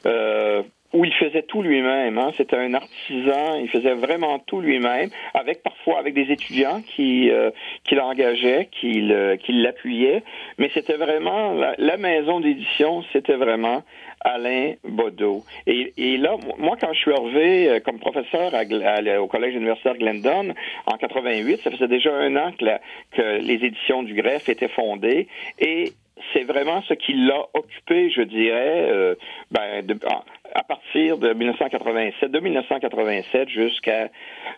euh, 0.05 0.63
où 0.93 1.05
il 1.05 1.13
faisait 1.13 1.43
tout 1.43 1.61
lui-même. 1.61 2.17
Hein. 2.17 2.31
C'était 2.37 2.57
un 2.57 2.73
artisan, 2.73 3.55
il 3.61 3.69
faisait 3.69 3.93
vraiment 3.93 4.39
tout 4.39 4.59
lui-même, 4.59 5.09
avec 5.33 5.61
parfois 5.61 5.99
avec 5.99 6.13
des 6.13 6.31
étudiants 6.31 6.81
qui 6.81 7.29
euh, 7.29 7.51
qui 7.83 7.95
l'engageaient, 7.95 8.69
qui 8.71 9.01
l'appuyaient. 9.01 10.23
Mais 10.57 10.69
c'était 10.73 10.97
vraiment 10.97 11.53
la, 11.77 11.97
maison 11.97 12.39
d'édition, 12.39 13.03
c'était 13.13 13.35
vraiment 13.35 13.83
Alain 14.21 14.73
Baudot. 14.83 15.43
Et, 15.67 15.93
et, 15.97 16.17
là, 16.17 16.35
moi, 16.57 16.77
quand 16.79 16.93
je 16.93 16.99
suis 16.99 17.11
arrivé 17.11 17.69
euh, 17.69 17.79
comme 17.79 17.99
professeur 17.99 18.53
au 19.21 19.27
Collège 19.27 19.55
universitaire 19.55 19.97
Glendon 19.97 20.53
en 20.85 20.97
88, 20.97 21.61
ça 21.61 21.71
faisait 21.71 21.87
déjà 21.87 22.13
un 22.13 22.35
an 22.35 22.51
que, 22.57 22.65
que 23.11 23.41
les 23.41 23.65
éditions 23.65 24.03
du 24.03 24.13
greffe 24.13 24.49
étaient 24.49 24.69
fondées 24.69 25.27
et 25.59 25.93
c'est 26.33 26.43
vraiment 26.43 26.81
ce 26.83 26.93
qui 26.93 27.13
l'a 27.13 27.45
occupé, 27.53 28.09
je 28.09 28.21
dirais, 28.21 28.87
euh, 28.89 29.15
ben, 29.51 29.85
à 30.53 30.63
partir 30.63 31.17
de 31.17 31.33
1987, 31.33 32.31
de 32.31 32.39
1987 32.39 33.49
jusqu'à 33.49 34.09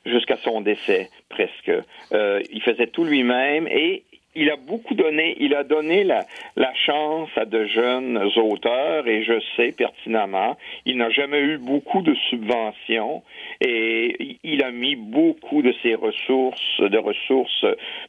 jusqu'à 0.05 0.37
son 0.37 0.61
décès 0.61 1.09
presque. 1.29 1.71
Euh, 2.13 2.41
il 2.51 2.61
faisait 2.61 2.87
tout 2.87 3.03
lui-même 3.03 3.67
et 3.67 4.03
il 4.35 4.49
a 4.49 4.55
beaucoup 4.55 4.95
donné, 4.95 5.35
il 5.39 5.53
a 5.55 5.63
donné 5.63 6.03
la, 6.03 6.25
chance 6.73 7.29
à 7.35 7.45
de 7.45 7.65
jeunes 7.65 8.17
auteurs 8.37 9.07
et 9.07 9.23
je 9.23 9.39
sais 9.55 9.71
pertinemment, 9.71 10.57
il 10.85 10.97
n'a 10.97 11.09
jamais 11.09 11.39
eu 11.39 11.57
beaucoup 11.57 12.01
de 12.01 12.13
subventions 12.29 13.23
et 13.59 14.37
il 14.43 14.63
a 14.63 14.71
mis 14.71 14.95
beaucoup 14.95 15.61
de 15.61 15.73
ses 15.83 15.95
ressources, 15.95 16.79
de 16.79 16.97
ressources 16.97 17.65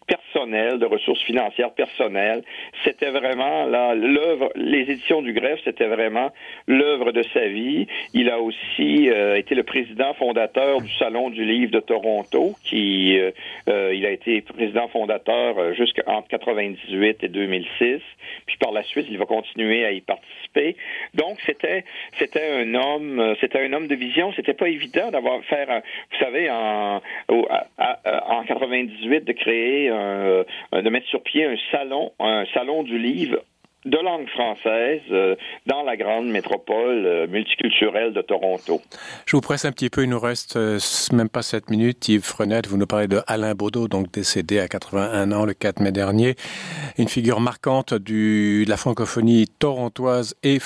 personnelles, 0.06 0.78
de 0.78 0.86
ressources 0.86 1.22
financières 1.22 1.72
personnelles. 1.72 2.42
C'était 2.84 3.10
vraiment 3.10 3.66
là 3.66 3.94
l'œuvre, 3.94 4.50
les 4.54 4.82
éditions 4.82 5.22
du 5.22 5.32
Greffe, 5.32 5.60
c'était 5.64 5.88
vraiment 5.88 6.30
l'œuvre 6.66 7.12
de 7.12 7.22
sa 7.34 7.46
vie. 7.48 7.86
Il 8.14 8.30
a 8.30 8.40
aussi 8.40 9.10
euh, 9.10 9.36
été 9.36 9.54
le 9.54 9.64
président 9.64 10.14
fondateur 10.14 10.80
du 10.80 10.92
Salon 10.94 11.30
du 11.30 11.44
Livre 11.44 11.72
de 11.72 11.80
Toronto, 11.80 12.54
qui 12.64 13.18
euh, 13.18 13.32
euh, 13.68 13.92
il 13.94 14.06
a 14.06 14.10
été 14.10 14.40
président 14.42 14.88
fondateur 14.88 15.74
jusqu'à 15.74 16.04
entre 16.12 16.28
98 16.28 17.24
et 17.24 17.28
2006. 17.28 18.00
Puis 18.46 18.56
par 18.58 18.72
la 18.72 18.82
suite, 18.82 19.06
il 19.10 19.18
va 19.18 19.26
continuer 19.26 19.84
à 19.84 19.92
y 19.92 20.00
participer. 20.00 20.76
Donc 21.14 21.38
c'était 21.46 21.84
c'était 22.18 22.50
un 22.52 22.74
homme 22.74 23.18
euh, 23.18 23.34
c'était 23.40 23.60
un 23.60 23.72
homme 23.72 23.88
de 23.88 23.94
vision. 23.94 24.32
C'était 24.34 24.54
pas 24.54 24.68
évident 24.68 25.10
d'avoir 25.10 25.42
faire 25.44 25.82
vous 26.12 26.18
savez 26.18 26.50
en 26.50 27.00
en 27.28 28.44
98 28.44 29.24
de 29.24 29.32
créer 29.32 29.88
un, 29.88 30.44
de 30.72 30.90
mettre 30.90 31.06
sur 31.08 31.22
pied 31.22 31.44
un 31.44 31.56
salon 31.70 32.12
un 32.18 32.44
salon 32.54 32.82
du 32.82 32.98
livre 32.98 33.38
de 33.84 33.98
langue 33.98 34.28
française 34.28 35.00
euh, 35.10 35.34
dans 35.66 35.82
la 35.82 35.96
grande 35.96 36.28
métropole 36.28 37.04
euh, 37.04 37.26
multiculturelle 37.26 38.12
de 38.12 38.22
Toronto. 38.22 38.80
Je 39.26 39.34
vous 39.34 39.40
presse 39.40 39.64
un 39.64 39.72
petit 39.72 39.90
peu, 39.90 40.04
il 40.04 40.10
nous 40.10 40.20
reste 40.20 40.56
euh, 40.56 40.78
même 41.12 41.28
pas 41.28 41.42
sept 41.42 41.68
minutes. 41.68 42.08
Yves 42.08 42.22
Frenette, 42.22 42.68
vous 42.68 42.76
nous 42.76 42.86
parlez 42.86 43.08
de 43.08 43.20
Alain 43.26 43.54
Baudot, 43.54 43.88
donc 43.88 44.12
décédé 44.12 44.60
à 44.60 44.68
81 44.68 45.32
ans 45.32 45.44
le 45.44 45.54
4 45.54 45.80
mai 45.80 45.90
dernier, 45.90 46.36
une 46.96 47.08
figure 47.08 47.40
marquante 47.40 47.92
de 47.92 48.68
la 48.68 48.76
francophonie 48.76 49.48
torontoise 49.58 50.36
et, 50.44 50.60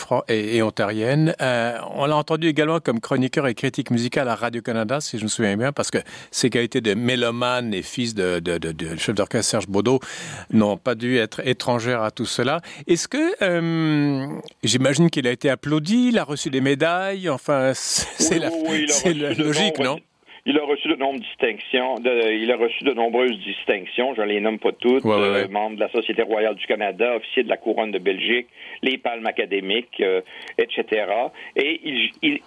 ontarienne. 0.63 1.35
on 1.41 2.07
l'a 2.07 2.17
entendu 2.17 2.49
également 2.49 2.81
comme 2.81 3.01
chroniqueur 3.01 3.47
et 3.47 3.55
critique 3.55 3.91
musical 3.91 4.29
à 4.29 4.35
Radio-Canada, 4.35 5.01
si 5.01 5.19
je 5.19 5.25
me 5.25 5.29
souviens 5.29 5.57
bien, 5.57 5.73
parce 5.73 5.91
que 5.91 5.99
ses 6.31 6.51
qualités 6.51 6.81
de 6.81 6.95
mélomane 6.95 7.73
et 7.73 7.83
fils 7.83 8.15
de, 8.15 8.43
chef 8.99 9.15
d'orchestre 9.15 9.51
Serge 9.51 9.69
Baudot 9.69 10.01
n'ont 10.51 10.77
pas 10.77 10.95
dû 10.95 11.17
être 11.17 11.47
étrangères 11.47 12.03
à 12.03 12.11
tout 12.11 12.27
cela. 12.27 12.61
Est-ce 13.07 13.09
que, 13.09 13.45
euh, 13.45 14.27
j'imagine 14.65 15.11
qu'il 15.11 15.29
a 15.29 15.31
été 15.31 15.49
applaudi, 15.49 16.09
il 16.09 16.19
a 16.19 16.25
reçu 16.25 16.51
des 16.51 16.61
médailles, 16.61 17.29
enfin, 17.29 17.73
c'est 17.75 18.39
la, 18.39 18.49
logique, 18.49 19.79
non? 19.79 19.99
il 20.45 20.59
a 20.59 20.65
reçu 20.65 20.89
de 20.89 20.95
nombreuses 20.95 21.21
distinctions. 21.21 21.95
De, 21.97 22.33
il 22.33 22.51
a 22.51 22.57
reçu 22.57 22.85
de 22.85 22.93
nombreuses 22.93 23.39
distinctions. 23.39 24.15
Je 24.15 24.23
les 24.23 24.41
nomme 24.41 24.59
pas 24.59 24.73
toutes. 24.73 25.05
Euh, 25.05 25.47
membre 25.49 25.77
de 25.77 25.81
la 25.81 25.89
Société 25.91 26.23
royale 26.23 26.55
du 26.57 26.67
Canada, 26.67 27.17
officier 27.17 27.43
de 27.43 27.49
la 27.49 27.57
couronne 27.57 27.93
de 27.93 27.99
Belgique, 27.99 28.47
les 28.83 28.99
palmes 28.99 29.27
académiques, 29.27 30.01
euh, 30.01 30.21
etc. 30.59 31.07
Et 31.57 31.81
il, 31.85 32.11
il, 32.23 32.41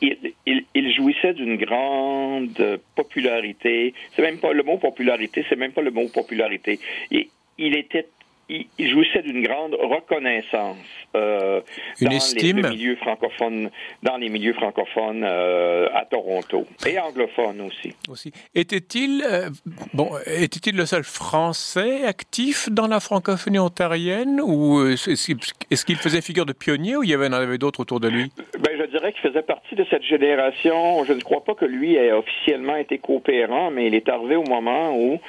il, 0.45 0.63
il 0.73 0.93
jouissait 0.93 1.33
d'une 1.33 1.57
grande 1.57 2.79
popularité. 2.95 3.93
C'est 4.15 4.21
même 4.21 4.39
pas 4.39 4.51
le 4.51 4.63
mot 4.63 4.77
popularité. 4.77 5.45
C'est 5.49 5.57
même 5.57 5.71
pas 5.71 5.81
le 5.81 5.91
mot 5.91 6.07
popularité. 6.13 6.79
Il 7.11 7.75
était 7.75 8.07
il 8.49 8.89
jouissait 8.89 9.21
d'une 9.21 9.43
grande 9.43 9.75
reconnaissance 9.75 10.77
euh, 11.15 11.61
dans 12.01 12.09
les 12.09 12.53
milieux 12.53 12.95
francophones, 12.95 13.69
dans 14.03 14.17
les 14.17 14.29
milieux 14.29 14.53
francophones 14.53 15.23
euh, 15.23 15.87
à 15.93 16.05
Toronto 16.05 16.65
et 16.87 16.99
anglophones 16.99 17.61
aussi. 17.61 17.93
Aussi. 18.09 18.31
Était-il 18.55 19.23
euh, 19.23 19.49
bon, 19.93 20.09
était-il 20.25 20.75
le 20.75 20.85
seul 20.85 21.03
Français 21.03 22.05
actif 22.05 22.69
dans 22.69 22.87
la 22.87 22.99
francophonie 22.99 23.59
ontarienne 23.59 24.41
ou 24.43 24.87
est-ce 24.87 25.85
qu'il 25.85 25.95
faisait 25.97 26.21
figure 26.21 26.45
de 26.45 26.53
pionnier 26.53 26.97
ou 26.97 27.03
il 27.03 27.09
y 27.09 27.13
avait, 27.13 27.27
en 27.27 27.33
avait 27.33 27.57
d'autres 27.57 27.81
autour 27.81 27.99
de 27.99 28.07
lui? 28.07 28.31
Ben, 28.59 28.71
je 28.77 28.85
dirais 28.85 29.13
qu'il 29.13 29.29
faisait 29.29 29.43
partie 29.43 29.75
de 29.75 29.85
cette 29.89 30.03
génération. 30.03 31.03
Je 31.05 31.13
ne 31.13 31.21
crois 31.21 31.43
pas 31.43 31.53
que 31.53 31.65
lui 31.65 31.95
ait 31.95 32.11
officiellement 32.11 32.75
été 32.75 32.97
coopérant, 32.97 33.69
mais 33.69 33.87
il 33.87 33.95
est 33.95 34.09
arrivé 34.09 34.35
au 34.35 34.43
moment 34.43 34.95
où 34.95 35.19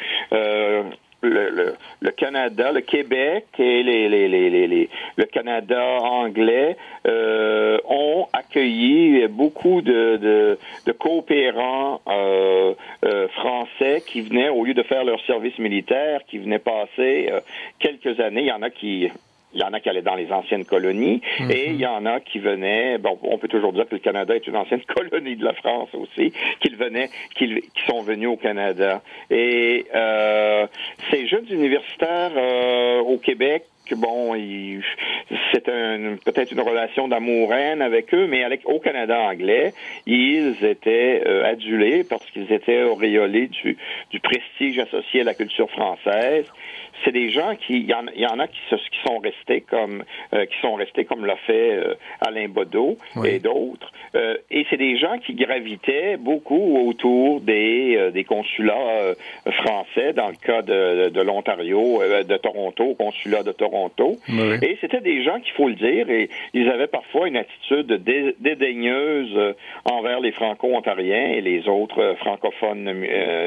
le, 1.23 1.75
le, 2.01 2.11
Canada, 2.11 2.73
le 2.73 2.81
Québec 2.81 3.47
et 3.59 3.83
les, 3.83 4.89
le 5.17 5.25
Canada 5.25 5.99
anglais 6.03 6.77
euh, 7.07 7.79
ont 7.89 8.27
accueilli 8.33 9.27
beaucoup 9.29 9.83
de 9.83 10.59
coopérants 10.99 12.01
euh, 12.09 12.75
euh, 13.05 13.29
français 13.29 14.03
qui 14.07 14.21
venaient, 14.21 14.49
au 14.49 14.65
lieu 14.65 14.75
de 14.75 14.83
faire 14.83 15.05
leur 15.05 15.21
service 15.25 15.59
militaire, 15.59 16.21
qui 16.29 16.39
venaient 16.39 16.59
passer 16.59 17.29
euh, 17.31 17.41
quelques 17.79 18.21
années. 18.21 18.43
Il 18.43 18.47
y 18.47 18.53
en 18.53 18.63
a 18.63 18.71
qui 18.71 19.09
il 19.55 19.61
y 19.61 19.65
en 19.65 19.73
a 19.73 19.81
qui 19.81 19.89
allaient 19.89 20.03
dans 20.03 20.15
les 20.15 20.31
anciennes 20.33 20.65
colonies 20.65 21.21
Mhm. 21.41 21.51
et 21.51 21.67
il 21.71 21.77
y 21.81 21.87
en 21.87 22.07
a 22.07 22.21
qui 22.21 22.39
venaient. 22.39 22.99
Bon, 22.99 23.19
on 23.23 23.39
peut 23.39 23.49
toujours 23.49 23.73
dire 23.73 23.87
que 23.89 23.95
le 23.95 24.01
Canada 24.01 24.35
est 24.35 24.47
une 24.47 24.57
ancienne 24.57 24.83
colonie 24.97 25.37
de 25.37 25.45
la 25.45 25.55
France 25.55 25.89
aussi, 25.95 26.33
qu'ils 26.61 26.77
venaient, 26.77 27.09
qu'ils 27.37 27.61
qui 27.61 27.83
sont 27.89 28.03
venus 28.03 28.29
au 28.29 28.37
Canada. 28.37 29.03
Et 29.31 29.87
euh, 29.95 30.67
ces 31.11 31.27
jeunes 31.27 31.47
universitaires 31.51 32.33
euh, 32.37 33.01
au 33.01 33.19
Québec 33.19 33.65
bon, 33.97 34.37
c'est 35.53 35.69
un- 35.69 36.15
peut-être 36.25 36.53
une 36.53 36.61
relation 36.61 37.09
d'amour-haine 37.09 37.83
avec 37.83 38.15
eux, 38.15 38.29
mais 38.29 38.45
avec, 38.45 38.61
au 38.65 38.79
Canada 38.79 39.19
anglais, 39.21 39.73
ils 40.07 40.55
étaient 40.65 41.23
euh, 41.27 41.45
adulés 41.45 42.05
parce 42.05 42.25
qu'ils 42.31 42.53
étaient 42.53 42.85
auréolés 42.85 43.49
du, 43.49 43.77
du 44.13 44.21
prestige 44.21 44.79
associé 44.79 45.23
à 45.23 45.25
la 45.25 45.35
culture 45.35 45.69
française. 45.71 46.45
C'est 47.05 47.13
des 47.13 47.31
gens 47.31 47.55
qui, 47.57 47.77
il 47.79 47.87
y, 47.87 47.95
en, 47.95 48.07
y 48.15 48.27
en 48.27 48.39
a 48.39 48.47
qui, 48.47 48.59
se- 48.69 48.75
qui 48.77 48.99
sont 49.07 49.19
restés 49.19 49.63
comme, 49.63 50.05
euh, 50.35 50.45
qui 50.47 50.59
sont 50.61 50.75
restés 50.75 51.05
comme 51.05 51.25
l'a 51.27 51.37
fait 51.37 51.73
euh, 51.73 51.95
Alain 52.21 52.49
Baudot 52.49 52.97
Oui. 53.17 53.29
et 53.29 53.39
d'autres. 53.39 53.91
Euh, 54.15 54.37
et 54.51 54.67
c'est 54.69 54.77
des 54.77 54.97
gens 54.99 55.19
qui 55.19 55.35
gravitaient 55.35 56.17
beaucoup 56.19 56.79
autour 56.89 57.41
des, 57.41 57.95
euh, 57.97 58.11
des 58.11 58.25
consulats 58.25 58.75
euh, 59.03 59.15
français, 59.63 60.13
dans 60.13 60.29
le 60.29 60.35
cas 60.35 60.63
de, 60.63 61.09
de 61.11 61.21
l'Ontario, 61.23 62.03
euh, 62.03 62.23
de 62.25 62.37
Toronto, 62.37 62.95
consulat 62.95 63.43
de 63.45 63.53
Toronto. 63.53 64.17
Oui. 64.29 64.57
Et 64.63 64.77
c'était 64.81 65.01
des 65.01 65.23
gens 65.23 65.39
qu'il 65.41 65.53
faut 65.53 65.69
le 65.69 65.75
dire, 65.77 66.11
et 66.11 66.29
ils 66.55 66.69
avaient 66.69 66.87
parfois 66.89 67.29
une 67.29 67.37
attitude 67.37 67.93
dé- 68.03 68.35
dédaigneuse 68.41 69.55
envers 69.85 70.21
les 70.21 70.33
Franco-Ontariens 70.33 71.29
et 71.35 71.41
les 71.41 71.69
autres 71.69 72.15
francophones 72.19 72.93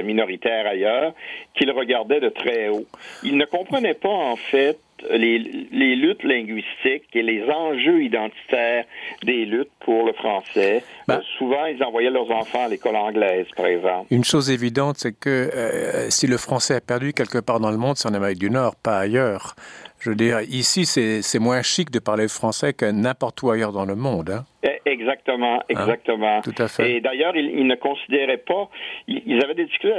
minoritaires 0.04 0.66
ailleurs, 0.68 1.14
qu'ils 1.56 1.72
regardaient 1.72 2.20
de 2.20 2.30
très 2.30 2.70
haut. 2.70 2.86
Ils 3.24 3.38
ne 3.44 3.58
comprenaient 3.58 3.94
pas 3.94 4.10
en 4.10 4.36
fait 4.36 4.78
les, 5.12 5.38
les 5.72 5.96
luttes 5.96 6.24
linguistiques 6.24 7.10
et 7.14 7.24
les 7.24 7.44
enjeux 7.50 8.04
identitaires 8.04 8.86
des 9.24 9.46
luttes 9.46 9.72
pour 9.82 10.06
le 10.06 10.14
français. 10.14 10.84
Ben- 11.08 11.18
Euh, 11.18 11.22
souvent, 11.38 11.66
ils 11.66 11.84
envoyaient 11.84 12.10
leurs 12.10 12.32
enfants 12.32 12.66
à 12.66 12.70
l'école 12.70 12.96
anglaise, 12.96 13.48
par 13.56 13.66
exemple. 13.68 14.08
Une 14.12 14.24
chose 14.24 14.50
évidente, 14.50 14.96
c'est 15.00 15.12
que 15.12 15.30
euh, 15.54 16.10
si 16.10 16.26
le 16.28 16.38
français 16.38 16.76
a 16.76 16.82
perdu 16.82 17.12
quelque 17.14 17.40
part 17.40 17.60
dans 17.60 17.72
le 17.72 17.78
monde, 17.78 17.98
c'est 17.98 18.08
en 18.08 18.14
Amérique 18.14 18.40
du 18.40 18.50
Nord, 18.50 18.76
pas 18.82 18.98
ailleurs. 19.00 19.56
Je 20.00 20.10
veux 20.10 20.16
dire, 20.16 20.42
ici, 20.42 20.86
c'est 20.86 21.40
moins 21.40 21.62
chic 21.62 21.90
de 21.92 22.00
parler 22.00 22.28
français 22.28 22.74
que 22.74 22.86
n'importe 22.86 23.42
où 23.42 23.52
ailleurs 23.52 23.72
dans 23.74 23.86
le 23.86 23.96
monde. 23.96 24.30
hein. 24.30 24.46
Eh, 24.64 24.70
Exactement, 24.86 25.62
exactement. 25.70 26.42
Tout 26.42 26.54
à 26.58 26.68
fait. 26.68 26.92
Et 26.98 27.02
d'ailleurs, 27.02 27.36
ils, 27.36 27.50
ils 27.60 27.68
ne 27.68 27.76
considéraient 27.76 28.38
pas, 28.54 28.70
ils, 29.08 29.22
ils 29.26 29.44
avaient 29.44 29.56
des 29.56 29.66
difficultés 29.66 29.96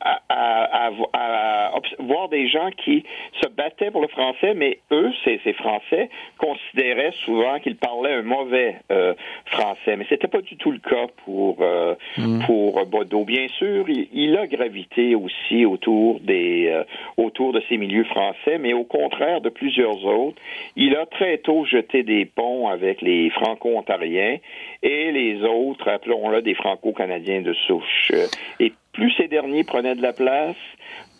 à, 0.00 0.20
à- 0.28 0.90
à- 1.12 1.70
voir 1.98 2.28
des 2.28 2.48
gens 2.48 2.70
qui 2.84 3.04
se 3.40 3.48
battaient 3.48 3.90
pour 3.90 4.02
le 4.02 4.08
français, 4.08 4.54
mais 4.54 4.78
eux, 4.92 5.12
ces, 5.24 5.40
ces 5.44 5.52
Français, 5.54 6.10
considéraient 6.38 7.12
souvent 7.24 7.58
qu'ils 7.60 7.76
parlaient 7.76 8.14
un 8.14 8.22
mauvais 8.22 8.76
euh, 8.90 9.14
français. 9.46 9.96
Mais 9.96 10.06
c'était 10.08 10.28
pas 10.28 10.40
du 10.42 10.56
tout 10.56 10.70
le 10.70 10.78
cas 10.78 11.06
pour 11.24 11.58
euh, 11.60 11.94
pour 12.46 12.84
Baudot. 12.86 13.24
Bien 13.24 13.48
sûr, 13.48 13.88
il, 13.88 14.08
il 14.12 14.36
a 14.36 14.46
gravité 14.46 15.14
aussi 15.14 15.64
autour 15.64 16.20
des 16.20 16.68
euh, 16.68 16.84
autour 17.16 17.52
de 17.52 17.62
ces 17.68 17.76
milieux 17.76 18.04
français, 18.04 18.58
mais 18.58 18.72
au 18.72 18.84
contraire 18.84 19.40
de 19.40 19.48
plusieurs 19.48 20.04
autres, 20.04 20.40
il 20.76 20.96
a 20.96 21.06
très 21.06 21.38
tôt 21.38 21.64
jeté 21.64 22.02
des 22.02 22.24
ponts 22.24 22.68
avec 22.68 23.02
les 23.02 23.30
Franco-Ontariens 23.30 24.38
et 24.82 25.12
les 25.12 25.42
autres, 25.42 25.88
appelons-le 25.88 26.42
des 26.42 26.54
Franco-Canadiens 26.54 27.42
de 27.42 27.52
souche. 27.52 28.12
Et 28.58 28.72
plus 29.00 29.12
ces 29.16 29.28
derniers 29.28 29.64
prenaient 29.64 29.94
de 29.94 30.02
la 30.02 30.12
place, 30.12 30.56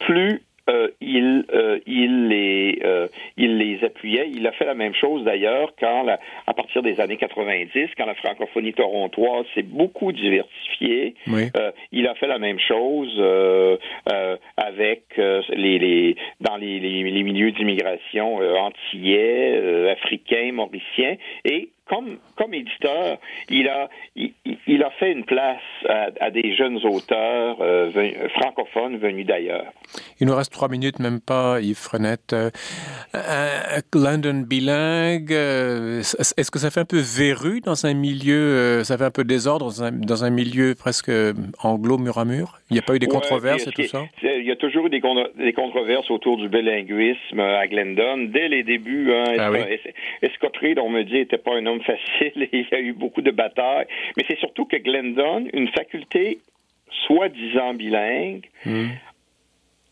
plus 0.01 0.43
euh, 0.69 0.89
il, 1.01 1.47
euh, 1.55 1.79
il, 1.87 2.29
les, 2.29 2.79
euh, 2.85 3.09
il 3.39 3.57
les 3.57 3.83
appuyait. 3.83 4.29
Il 4.33 4.47
a 4.47 4.53
fait 4.53 4.67
la 4.67 4.75
même 4.75 4.95
chose 4.95 5.25
d'ailleurs 5.25 5.73
quand, 5.81 6.03
la- 6.03 6.21
à 6.47 6.53
partir 6.53 6.83
des 6.83 7.01
années 7.01 7.17
90, 7.17 7.89
quand 7.97 8.05
la 8.07 8.15
francophonie 8.15 8.75
torontoise 8.75 9.47
s'est 9.55 9.63
beaucoup 9.65 10.13
diversifiée. 10.13 11.15
Oui. 11.27 11.45
Euh, 11.57 11.73
il 11.93 12.07
a 12.07 12.15
fait 12.15 12.27
la 12.29 12.39
même 12.39 12.61
chose 12.61 13.13
euh, 13.19 13.79
euh, 14.13 14.37
avec 14.59 15.05
les, 15.17 15.79
les 15.79 16.17
dans 16.41 16.57
les, 16.59 16.79
les, 16.79 17.03
les 17.03 17.23
milieux 17.23 17.53
d'immigration 17.53 18.41
euh, 18.43 18.55
antillais, 18.57 19.55
euh, 19.57 19.91
africains, 19.93 20.53
mauriciens 20.53 21.17
et 21.47 21.71
comme, 21.91 22.19
comme 22.39 22.55
éditeur, 22.55 23.19
il 23.51 23.69
a, 23.69 23.89
il, 24.15 24.83
a 24.83 24.91
fait 24.99 25.11
une 25.13 25.25
place 25.25 25.61
à, 25.89 26.09
à 26.21 26.31
des 26.31 26.55
jeunes 26.57 26.79
auteurs 26.85 27.57
euh, 27.61 27.91
ven- 27.93 28.15
francophones 28.37 28.97
venus 28.99 29.27
d'ailleurs. 29.27 29.67
Il 30.21 30.27
nous 30.29 30.37
reste 30.37 30.53
trois 30.53 30.69
minutes, 30.69 31.01
même 31.01 31.21
pas, 31.21 31.61
Yves 31.61 31.77
Frenette. 31.77 32.33
Euh, 32.33 32.51
un 33.15 33.81
London 33.99 34.45
bilingue, 34.47 35.33
euh, 35.33 36.01
est-ce 36.39 36.51
que 36.51 36.59
ça 36.61 36.71
fait 36.71 36.81
un 36.81 36.85
peu 36.85 37.01
verru 37.01 37.61
dans 37.61 37.85
un 37.87 37.95
milieu, 37.95 38.35
euh, 38.35 38.85
ça 38.85 38.97
fait 38.97 39.05
un 39.05 39.11
peu 39.11 39.25
désordre 39.25 39.65
dans 39.67 39.83
un, 39.83 39.91
dans 39.91 40.23
un 40.25 40.31
milieu 40.31 40.75
presque 40.75 41.11
anglo 41.63 41.99
mur 41.99 42.19
à 42.19 42.25
mur? 42.25 42.59
Il 42.71 42.75
n'y 42.75 42.79
a 42.79 42.83
pas 42.83 42.95
eu 42.95 42.99
des 43.01 43.07
Ouais, 43.07 43.13
controverses 43.15 43.67
et 43.67 43.73
tout 43.73 43.83
ça? 43.83 44.05
Il 44.23 44.47
y 44.47 44.53
a 44.53 44.57
toujours 44.57 44.87
eu 44.87 44.91
des, 44.91 45.03
des 45.39 45.53
controverses 45.53 46.11
autour 46.11 46.37
du 46.37 46.49
bilinguisme 46.49 47.41
à 47.41 47.67
Glendon 47.67 48.29
dès 48.29 48.49
les 48.49 48.63
débuts. 48.63 49.13
Hein, 49.13 49.35
Ah 49.39 49.51
oui. 49.51 49.59
On 50.83 50.89
me 50.89 51.03
dit, 51.03 51.15
n'était 51.15 51.39
pas 51.39 51.55
un 51.57 51.67
homme 51.67 51.80
facile. 51.81 52.49
Il 52.53 52.67
y 52.71 52.75
a 52.75 52.81
eu 52.81 52.93
beaucoup 52.93 53.23
de 53.23 53.31
batailles. 53.31 53.87
Mais 54.17 54.25
c'est 54.29 54.39
surtout 54.39 54.65
que 54.65 54.77
Glendon, 54.77 55.47
une 55.53 55.69
faculté 55.69 56.39
soi-disant 57.07 57.75
bilingue, 57.75 58.47
Hmm. 58.65 58.89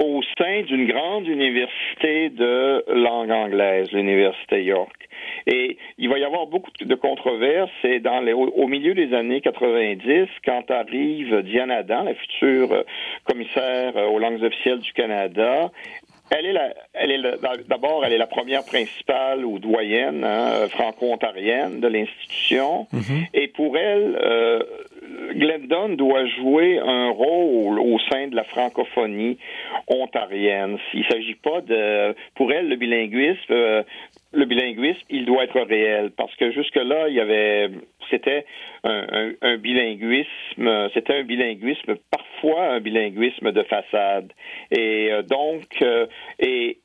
au 0.01 0.21
sein 0.37 0.63
d'une 0.63 0.87
grande 0.87 1.27
université 1.27 2.29
de 2.31 2.85
langue 2.89 3.31
anglaise, 3.31 3.91
l'université 3.93 4.63
York. 4.63 5.09
Et 5.47 5.79
il 5.97 6.09
va 6.09 6.19
y 6.19 6.25
avoir 6.25 6.47
beaucoup 6.47 6.71
de 6.79 6.95
controverses. 6.95 7.71
Et 7.85 7.99
dans 7.99 8.21
les, 8.21 8.33
au, 8.33 8.49
au 8.49 8.67
milieu 8.69 8.95
des 8.95 9.15
années 9.15 9.41
90, 9.41 10.29
quand 10.45 10.71
arrive 10.71 11.43
Diane 11.43 11.71
Adam, 11.71 12.05
la 12.05 12.15
future 12.15 12.73
euh, 12.73 12.83
commissaire 13.25 13.97
euh, 13.97 14.07
aux 14.07 14.19
langues 14.19 14.43
officielles 14.43 14.81
du 14.81 14.93
Canada, 14.93 15.71
elle 16.31 16.47
est 16.47 16.53
la, 16.53 16.75
elle 16.95 17.11
est 17.11 17.19
la- 17.19 17.37
d'abord, 17.69 18.05
elle 18.05 18.13
est 18.13 18.19
la 18.19 18.27
première 18.27 18.65
principale 18.65 19.45
ou 19.45 19.59
doyenne 19.59 20.25
hein, 20.25 20.69
franco-ontarienne 20.69 21.81
de 21.81 21.89
l'institution. 21.89 22.87
Et 23.35 23.49
pour 23.49 23.77
elle, 23.79 24.19
euh, 24.23 24.61
Glendon 25.33 25.91
doit 25.91 26.27
jouer 26.27 26.79
un 26.79 27.11
rôle 27.11 27.79
au 27.81 27.99
sein 28.11 28.29
de 28.29 28.37
la 28.37 28.45
francophonie 28.45 29.39
ontarienne. 29.87 30.79
Il 30.95 31.05
s'agit 31.07 31.35
pas 31.35 31.61
de, 31.61 32.15
pour 32.35 32.53
elle, 32.53 32.69
le 32.69 32.77
bilinguisme, 32.77 33.53
euh, 33.53 33.83
le 34.33 34.45
bilinguisme, 34.45 35.01
il 35.09 35.25
doit 35.25 35.45
être 35.45 35.61
réel 35.61 36.11
parce 36.17 36.35
que 36.37 36.51
jusque 36.53 36.77
là, 36.77 37.09
il 37.09 37.15
y 37.15 37.21
avait, 37.21 37.71
c'était 38.11 38.45
un 38.85 39.57
bilinguisme, 39.57 40.91
c'était 40.95 41.15
un 41.15 41.25
bilinguisme 41.25 41.97
parfois 42.11 42.29
un 42.75 42.81
bilinguisme 42.81 43.53
de 43.53 43.63
façade. 43.65 44.33
Et 44.71 45.11
euh, 45.13 45.23
donc, 45.23 45.67
euh, 45.83 46.07
et 46.39 46.79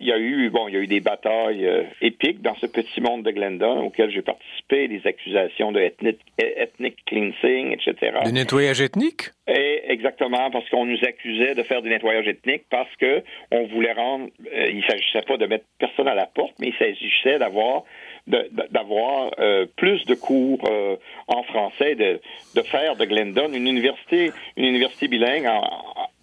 il 0.00 0.06
y 0.06 0.12
a 0.12 0.18
eu 0.18 0.48
bon, 0.50 0.68
il 0.68 0.74
y 0.74 0.76
a 0.76 0.80
eu 0.80 0.86
des 0.86 1.00
batailles 1.00 1.66
euh, 1.66 1.82
épiques 2.00 2.40
dans 2.42 2.54
ce 2.56 2.66
petit 2.66 3.00
monde 3.00 3.22
de 3.24 3.30
Glendon 3.30 3.82
auquel 3.82 4.10
j'ai 4.10 4.22
participé, 4.22 4.86
des 4.88 5.00
accusations 5.06 5.72
de 5.72 5.80
ethnic, 5.80 6.18
ethnic 6.38 6.96
cleansing, 7.06 7.72
etc. 7.72 8.12
De 8.24 8.30
nettoyage 8.30 8.80
ethnique 8.80 9.30
Et 9.48 9.82
exactement, 9.88 10.50
parce 10.50 10.68
qu'on 10.70 10.86
nous 10.86 10.98
accusait 11.02 11.54
de 11.54 11.62
faire 11.64 11.82
du 11.82 11.88
nettoyage 11.88 12.28
ethnique 12.28 12.62
parce 12.70 12.94
que 13.00 13.22
on 13.50 13.64
voulait 13.66 13.92
rendre, 13.92 14.28
euh, 14.54 14.70
il 14.70 14.84
s'agissait 14.84 15.22
pas 15.22 15.36
de 15.36 15.46
mettre 15.46 15.64
personne 15.78 16.08
à 16.08 16.14
la 16.14 16.26
porte, 16.26 16.54
mais 16.60 16.68
il 16.68 16.74
s'agissait 16.74 17.38
d'avoir 17.38 17.82
d'avoir 18.70 19.30
euh, 19.38 19.66
plus 19.76 20.04
de 20.04 20.14
cours 20.14 20.60
euh, 20.70 20.96
en 21.28 21.42
français, 21.44 21.94
de, 21.94 22.20
de 22.54 22.62
faire 22.62 22.96
de 22.96 23.04
Glendon 23.06 23.48
une 23.52 23.66
université, 23.66 24.32
une 24.56 24.64
université 24.66 25.08
bilingue 25.08 25.46
en, 25.46 25.62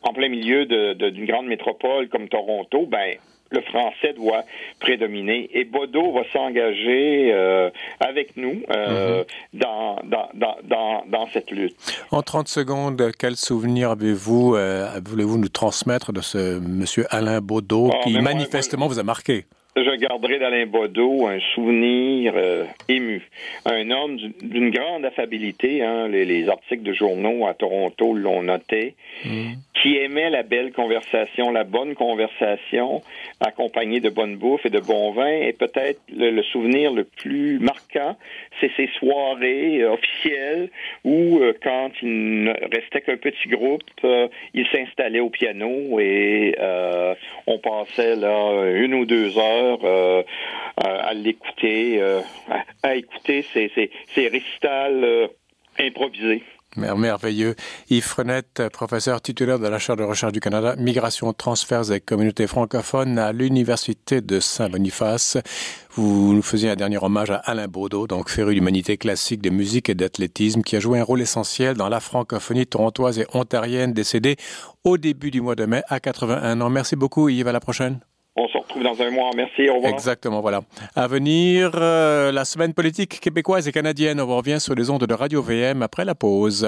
en 0.03 0.13
plein 0.13 0.29
milieu 0.29 0.65
de- 0.65 0.93
de- 0.93 1.09
d'une 1.09 1.25
grande 1.25 1.47
métropole 1.47 2.07
comme 2.09 2.29
Toronto. 2.29 2.85
Ben 2.85 3.15
le 3.55 3.61
français 3.61 4.13
doit 4.13 4.43
prédominer. 4.79 5.49
Et 5.53 5.63
Bodo 5.63 6.11
va 6.11 6.21
s'engager 6.31 7.31
euh, 7.33 7.69
avec 7.99 8.37
nous 8.37 8.61
euh, 8.69 9.23
dans, 9.53 9.95
dans, 10.03 10.29
dans, 10.33 10.57
dans, 10.63 11.03
dans 11.07 11.27
cette 11.33 11.49
lutte. 11.51 11.75
En 12.11 12.21
30 12.21 12.47
secondes, 12.47 13.11
quel 13.17 13.35
souvenir 13.35 13.91
avez-vous, 13.91 14.55
euh, 14.55 14.99
voulez-vous 15.03 15.37
nous 15.37 15.49
transmettre 15.49 16.11
de 16.13 16.21
ce 16.21 16.59
monsieur 16.59 17.05
Alain 17.09 17.41
Baudot 17.41 17.89
Ah, 17.93 17.99
qui 18.03 18.13
moi, 18.13 18.21
manifestement 18.21 18.87
vous 18.87 18.99
a 18.99 19.03
marqué? 19.03 19.45
Je 19.77 19.93
garderai 19.97 20.39
d'Alain 20.39 20.67
Baudot 20.67 21.27
un 21.27 21.39
souvenir 21.53 22.31
euh, 22.37 22.63
ému. 22.87 23.21
Un 23.65 23.91
homme 23.91 24.15
d'une- 24.41 24.69
grande 24.69 25.03
affabilité, 25.03 25.83
hein, 25.83 26.07
les, 26.07 26.23
les 26.23 26.47
articles 26.47 26.83
de 26.83 26.93
journaux 26.93 27.45
à 27.45 27.53
Toronto 27.53 28.13
l'ont 28.13 28.41
noté, 28.41 28.95
qui 29.73 29.97
aimait 29.97 30.29
la 30.29 30.43
belle 30.43 30.71
conversation, 30.71 31.51
la 31.51 31.63
bonne 31.65 31.93
conversation, 31.93 33.01
accompagnée 33.41 33.99
de 33.99 34.09
bonne 34.09 34.37
bouffe 34.37 34.65
et 34.65 34.69
de 34.69 34.79
bon 34.79 35.11
vin. 35.11 35.27
Et 35.27 35.51
peut-être 35.53 35.99
le, 36.15 36.41
souvenir 36.43 36.93
le 36.93 37.03
plus 37.03 37.59
marquant, 37.59 38.15
c'est 38.61 38.71
ces 38.77 38.89
soirées 38.99 39.81
euh, 39.81 39.91
officielles 39.91 40.69
où, 41.03 41.39
euh, 41.39 41.53
quand 41.61 41.91
il 42.01 42.43
ne 42.45 42.51
restait 42.73 43.01
qu'un 43.01 43.17
petit 43.17 43.49
groupe, 43.49 43.83
il 44.53 44.65
s'installait 44.67 45.19
au 45.19 45.29
piano 45.29 45.99
et 45.99 46.55
on 47.47 47.57
passait 47.59 48.15
là 48.15 48.69
une 48.71 48.93
ou 48.93 49.05
deux 49.05 49.37
heures 49.37 49.64
à 50.77 51.13
l'écouter, 51.13 52.01
à, 52.83 52.95
écouter 52.95 53.45
ces, 53.53 53.71
ces, 54.13 54.27
récitals 54.27 55.29
improvisés. 55.79 56.43
Merveilleux. 56.75 57.55
Yves 57.89 58.03
Frenette, 58.03 58.63
professeur 58.71 59.21
titulaire 59.21 59.59
de 59.59 59.67
la 59.67 59.79
Chaire 59.79 59.95
de 59.95 60.03
recherche 60.03 60.33
du 60.33 60.39
Canada, 60.39 60.75
Migration, 60.77 61.31
transferts 61.33 61.91
et 61.91 62.01
communautés 62.01 62.47
francophones 62.47 63.17
à 63.17 63.31
l'Université 63.31 64.21
de 64.21 64.39
Saint-Boniface. 64.39 65.37
Vous 65.91 66.33
nous 66.33 66.41
faisiez 66.41 66.69
un 66.69 66.75
dernier 66.75 66.97
hommage 66.97 67.31
à 67.31 67.37
Alain 67.37 67.67
Baudot, 67.67 68.07
donc 68.07 68.29
féru 68.29 68.53
d'humanité 68.55 68.97
classique 68.97 69.41
de 69.41 69.49
musique 69.49 69.89
et 69.89 69.95
d'athlétisme, 69.95 70.61
qui 70.61 70.75
a 70.75 70.79
joué 70.79 70.99
un 70.99 71.03
rôle 71.03 71.21
essentiel 71.21 71.75
dans 71.77 71.89
la 71.89 71.99
francophonie 71.99 72.67
torontoise 72.67 73.19
et 73.19 73.25
ontarienne, 73.33 73.93
décédé 73.93 74.35
au 74.83 74.97
début 74.97 75.31
du 75.31 75.41
mois 75.41 75.55
de 75.55 75.65
mai 75.65 75.81
à 75.87 75.99
81 75.99 76.59
ans. 76.61 76.69
Merci 76.69 76.95
beaucoup, 76.95 77.29
Yves. 77.29 77.47
À 77.47 77.53
la 77.53 77.59
prochaine. 77.61 78.01
On 78.37 78.47
se 78.49 78.57
retrouve 78.57 78.83
dans 78.83 79.01
un 79.01 79.11
mois. 79.11 79.31
Merci. 79.35 79.69
Au 79.69 79.75
revoir. 79.75 79.93
Exactement, 79.93 80.41
voilà. 80.41 80.61
À 80.95 81.07
venir, 81.07 81.71
euh, 81.75 82.31
la 82.33 82.43
semaine 82.43 82.73
politique 82.73 83.19
québécoise 83.21 83.67
et 83.67 83.71
canadienne. 83.71 84.19
On 84.19 84.27
revient 84.27 84.59
sur 84.59 84.75
les 84.75 84.89
ondes 84.89 85.05
de 85.05 85.13
Radio 85.13 85.41
VM 85.41 85.81
après 85.81 86.03
la 86.03 86.15
pause. 86.15 86.67